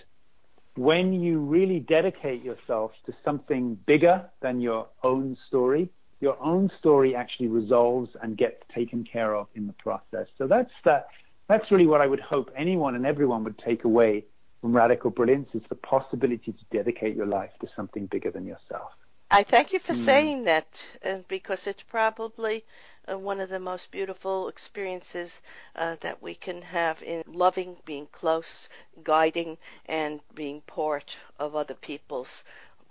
when 0.76 1.14
you 1.14 1.40
really 1.40 1.80
dedicate 1.80 2.44
yourself 2.44 2.92
to 3.06 3.14
something 3.24 3.76
bigger 3.86 4.30
than 4.42 4.60
your 4.60 4.88
own 5.04 5.38
story, 5.48 5.90
your 6.20 6.38
own 6.42 6.72
story 6.80 7.16
actually 7.16 7.48
resolves 7.48 8.12
and 8.22 8.38
gets 8.38 8.62
taken 8.74 9.04
care 9.04 9.36
of 9.36 9.48
in 9.56 9.68
the 9.68 9.74
process. 9.74 10.28
So 10.38 10.48
that's 10.48 10.72
that. 10.84 11.08
That's 11.48 11.70
really 11.70 11.86
what 11.86 12.02
I 12.02 12.08
would 12.08 12.20
hope 12.20 12.52
anyone 12.56 12.96
and 12.96 13.06
everyone 13.06 13.44
would 13.44 13.60
take 13.60 13.84
away 13.84 14.26
from 14.62 14.76
radical 14.76 15.12
brilliance 15.12 15.50
is 15.54 15.62
the 15.70 15.76
possibility 15.76 16.52
to 16.54 16.78
dedicate 16.78 17.16
your 17.16 17.28
life 17.28 17.52
to 17.62 17.68
something 17.76 18.08
bigger 18.08 18.32
than 18.32 18.48
yourself. 18.48 18.92
I 19.30 19.44
thank 19.44 19.72
you 19.72 19.80
for 19.80 19.94
mm. 19.94 20.06
saying 20.10 20.44
that, 20.46 20.84
because 21.28 21.68
it's 21.68 21.84
probably 21.84 22.64
uh, 23.10 23.18
one 23.18 23.40
of 23.40 23.50
the 23.50 23.60
most 23.60 23.92
beautiful 23.92 24.48
experiences 24.48 25.42
uh, 25.76 25.96
that 26.02 26.22
we 26.22 26.36
can 26.36 26.62
have 26.62 27.02
in 27.04 27.24
loving, 27.28 27.78
being 27.86 28.08
close, 28.12 28.70
guiding, 29.04 29.58
and 29.88 30.20
being 30.34 30.62
part 30.62 31.16
of 31.40 31.56
other 31.56 31.76
people's 31.76 32.44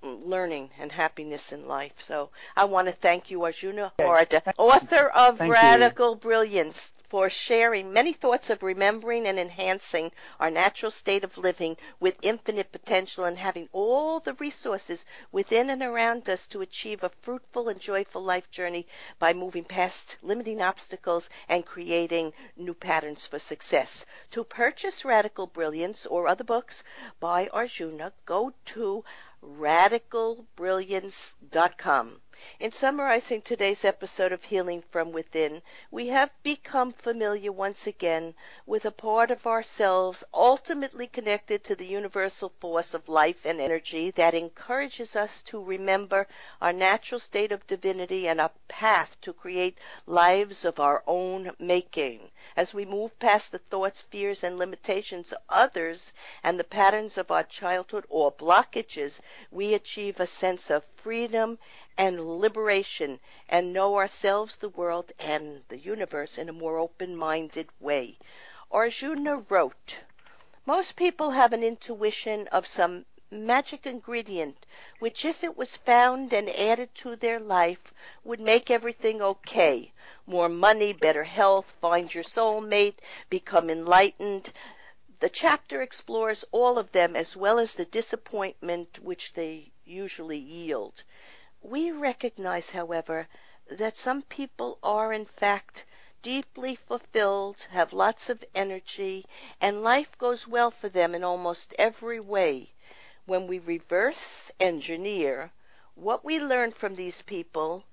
mm, 0.02 0.26
learning 0.26 0.70
and 0.78 0.92
happiness 0.92 1.52
in 1.52 1.66
life. 1.68 1.92
So 1.98 2.30
I 2.56 2.64
want 2.64 2.86
to 2.88 2.92
thank 2.92 3.30
you, 3.30 3.42
Arjuna 3.44 3.92
Ardagh, 4.00 4.42
author 4.56 5.08
of 5.08 5.38
thank 5.38 5.48
Radical 5.48 6.14
you. 6.14 6.16
Brilliance 6.16 6.92
for 7.14 7.30
sharing 7.30 7.92
many 7.92 8.12
thoughts 8.12 8.50
of 8.50 8.60
remembering 8.60 9.24
and 9.24 9.38
enhancing 9.38 10.10
our 10.40 10.50
natural 10.50 10.90
state 10.90 11.22
of 11.22 11.38
living 11.38 11.76
with 12.00 12.18
infinite 12.22 12.72
potential 12.72 13.24
and 13.24 13.38
having 13.38 13.68
all 13.70 14.18
the 14.18 14.34
resources 14.34 15.04
within 15.30 15.70
and 15.70 15.80
around 15.80 16.28
us 16.28 16.48
to 16.48 16.60
achieve 16.60 17.04
a 17.04 17.08
fruitful 17.08 17.68
and 17.68 17.78
joyful 17.78 18.20
life 18.20 18.50
journey 18.50 18.84
by 19.20 19.32
moving 19.32 19.62
past 19.62 20.16
limiting 20.22 20.60
obstacles 20.60 21.30
and 21.48 21.64
creating 21.64 22.32
new 22.56 22.74
patterns 22.74 23.28
for 23.28 23.38
success. 23.38 24.04
To 24.32 24.42
purchase 24.42 25.04
Radical 25.04 25.46
Brilliance 25.46 26.06
or 26.06 26.26
other 26.26 26.42
books 26.42 26.82
by 27.20 27.46
Arjuna, 27.52 28.12
go 28.26 28.52
to 28.64 29.04
radicalbrilliance.com. 29.40 32.20
In 32.58 32.72
summarizing 32.72 33.42
today's 33.42 33.84
episode 33.84 34.32
of 34.32 34.42
Healing 34.42 34.82
from 34.90 35.12
Within, 35.12 35.62
we 35.92 36.08
have 36.08 36.30
become 36.42 36.92
familiar 36.92 37.52
once 37.52 37.86
again 37.86 38.34
with 38.66 38.84
a 38.84 38.90
part 38.90 39.30
of 39.30 39.46
ourselves 39.46 40.24
ultimately 40.34 41.06
connected 41.06 41.62
to 41.62 41.76
the 41.76 41.86
universal 41.86 42.52
force 42.58 42.92
of 42.92 43.08
life 43.08 43.46
and 43.46 43.60
energy 43.60 44.10
that 44.10 44.34
encourages 44.34 45.14
us 45.14 45.42
to 45.42 45.62
remember 45.62 46.26
our 46.60 46.72
natural 46.72 47.20
state 47.20 47.52
of 47.52 47.68
divinity 47.68 48.26
and 48.26 48.40
a 48.40 48.50
path 48.66 49.16
to 49.20 49.32
create 49.32 49.78
lives 50.04 50.64
of 50.64 50.80
our 50.80 51.04
own 51.06 51.54
making. 51.60 52.32
As 52.56 52.74
we 52.74 52.84
move 52.84 53.16
past 53.20 53.52
the 53.52 53.60
thoughts, 53.60 54.02
fears, 54.02 54.42
and 54.42 54.58
limitations 54.58 55.30
of 55.30 55.38
others 55.48 56.12
and 56.42 56.58
the 56.58 56.64
patterns 56.64 57.16
of 57.16 57.30
our 57.30 57.44
childhood 57.44 58.04
or 58.08 58.32
blockages, 58.32 59.20
we 59.52 59.72
achieve 59.72 60.18
a 60.18 60.26
sense 60.26 60.68
of 60.68 60.84
freedom 60.96 61.60
and 61.96 62.38
liberation 62.40 63.20
and 63.48 63.72
know 63.72 63.96
ourselves, 63.96 64.56
the 64.56 64.68
world, 64.68 65.12
and 65.18 65.62
the 65.68 65.78
universe 65.78 66.36
in 66.38 66.48
a 66.48 66.52
more 66.52 66.78
open 66.78 67.16
minded 67.16 67.68
way. 67.78 68.18
Arjuna 68.72 69.36
wrote, 69.48 70.00
Most 70.66 70.96
people 70.96 71.30
have 71.30 71.52
an 71.52 71.62
intuition 71.62 72.48
of 72.48 72.66
some 72.66 73.06
magic 73.30 73.86
ingredient 73.86 74.66
which, 74.98 75.24
if 75.24 75.42
it 75.44 75.56
was 75.56 75.76
found 75.76 76.32
and 76.32 76.48
added 76.50 76.94
to 76.94 77.16
their 77.16 77.38
life, 77.38 77.92
would 78.22 78.40
make 78.40 78.70
everything 78.70 79.20
okay. 79.22 79.92
More 80.26 80.48
money, 80.48 80.92
better 80.92 81.24
health, 81.24 81.74
find 81.80 82.12
your 82.12 82.24
soulmate, 82.24 82.98
become 83.30 83.70
enlightened. 83.70 84.52
The 85.20 85.28
chapter 85.28 85.80
explores 85.80 86.44
all 86.52 86.78
of 86.78 86.92
them 86.92 87.14
as 87.14 87.36
well 87.36 87.58
as 87.58 87.74
the 87.74 87.84
disappointment 87.84 88.98
which 89.00 89.32
they 89.34 89.70
usually 89.84 90.38
yield. 90.38 91.02
We 91.66 91.90
recognize, 91.90 92.72
however, 92.72 93.26
that 93.70 93.96
some 93.96 94.20
people 94.20 94.78
are 94.82 95.14
in 95.14 95.24
fact 95.24 95.86
deeply 96.20 96.74
fulfilled, 96.74 97.66
have 97.70 97.94
lots 97.94 98.28
of 98.28 98.44
energy, 98.54 99.24
and 99.62 99.82
life 99.82 100.18
goes 100.18 100.46
well 100.46 100.70
for 100.70 100.90
them 100.90 101.14
in 101.14 101.24
almost 101.24 101.74
every 101.78 102.20
way. 102.20 102.74
When 103.24 103.46
we 103.46 103.58
reverse 103.58 104.52
engineer 104.60 105.52
what 105.94 106.22
we 106.22 106.38
learn 106.38 106.72
from 106.72 106.96
these 106.96 107.22
people, 107.22 107.84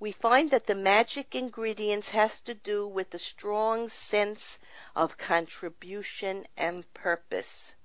we 0.00 0.10
find 0.10 0.50
that 0.50 0.66
the 0.66 0.74
magic 0.74 1.36
ingredients 1.36 2.10
has 2.10 2.40
to 2.40 2.54
do 2.54 2.84
with 2.84 3.14
a 3.14 3.18
strong 3.20 3.86
sense 3.88 4.58
of 4.96 5.16
contribution 5.18 6.48
and 6.56 6.92
purpose. 6.94 7.76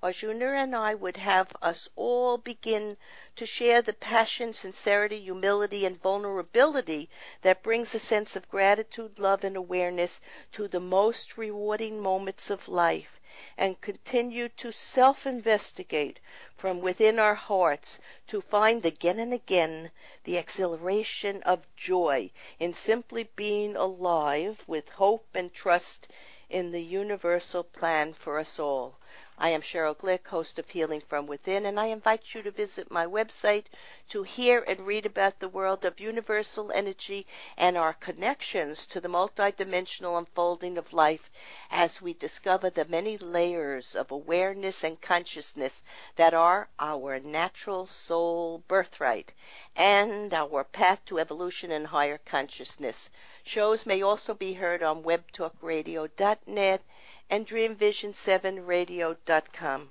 Arjuna 0.00 0.52
and 0.52 0.76
I 0.76 0.94
would 0.94 1.16
have 1.16 1.56
us 1.60 1.88
all 1.96 2.38
begin 2.38 2.96
to 3.34 3.44
share 3.44 3.82
the 3.82 3.92
passion, 3.92 4.52
sincerity, 4.52 5.18
humility, 5.20 5.84
and 5.84 6.00
vulnerability 6.00 7.10
that 7.42 7.64
brings 7.64 7.92
a 7.96 7.98
sense 7.98 8.36
of 8.36 8.48
gratitude, 8.48 9.18
love, 9.18 9.42
and 9.42 9.56
awareness 9.56 10.20
to 10.52 10.68
the 10.68 10.78
most 10.78 11.36
rewarding 11.36 12.00
moments 12.00 12.48
of 12.48 12.68
life, 12.68 13.18
and 13.56 13.80
continue 13.80 14.48
to 14.50 14.70
self 14.70 15.26
investigate 15.26 16.20
from 16.56 16.80
within 16.80 17.18
our 17.18 17.34
hearts 17.34 17.98
to 18.28 18.40
find 18.40 18.86
again 18.86 19.18
and 19.18 19.34
again 19.34 19.90
the 20.22 20.36
exhilaration 20.36 21.42
of 21.42 21.66
joy 21.74 22.30
in 22.60 22.72
simply 22.72 23.24
being 23.34 23.74
alive 23.74 24.62
with 24.68 24.90
hope 24.90 25.26
and 25.34 25.52
trust 25.52 26.06
in 26.48 26.70
the 26.70 26.84
universal 26.84 27.64
plan 27.64 28.12
for 28.12 28.38
us 28.38 28.60
all. 28.60 28.96
I 29.40 29.50
am 29.50 29.62
Cheryl 29.62 29.94
Glick, 29.96 30.26
host 30.26 30.58
of 30.58 30.68
Healing 30.68 31.00
from 31.00 31.28
Within, 31.28 31.64
and 31.64 31.78
I 31.78 31.86
invite 31.86 32.34
you 32.34 32.42
to 32.42 32.50
visit 32.50 32.90
my 32.90 33.06
website 33.06 33.66
to 34.08 34.24
hear 34.24 34.64
and 34.66 34.80
read 34.84 35.06
about 35.06 35.38
the 35.38 35.48
world 35.48 35.84
of 35.84 36.00
universal 36.00 36.72
energy 36.72 37.24
and 37.56 37.76
our 37.76 37.92
connections 37.92 38.84
to 38.88 39.00
the 39.00 39.06
multidimensional 39.08 40.18
unfolding 40.18 40.76
of 40.76 40.92
life 40.92 41.30
as 41.70 42.02
we 42.02 42.14
discover 42.14 42.68
the 42.68 42.84
many 42.86 43.16
layers 43.16 43.94
of 43.94 44.10
awareness 44.10 44.82
and 44.82 45.00
consciousness 45.00 45.84
that 46.16 46.34
are 46.34 46.68
our 46.80 47.20
natural 47.20 47.86
soul 47.86 48.64
birthright 48.66 49.30
and 49.76 50.34
our 50.34 50.64
path 50.64 51.04
to 51.04 51.20
evolution 51.20 51.70
and 51.70 51.86
higher 51.86 52.18
consciousness. 52.18 53.08
Shows 53.44 53.86
may 53.86 54.02
also 54.02 54.34
be 54.34 54.54
heard 54.54 54.82
on 54.82 55.04
webtalkradio.net 55.04 56.82
and 57.30 57.46
dreamvision7radio.com. 57.46 59.90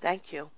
Thank 0.00 0.32
you. 0.32 0.50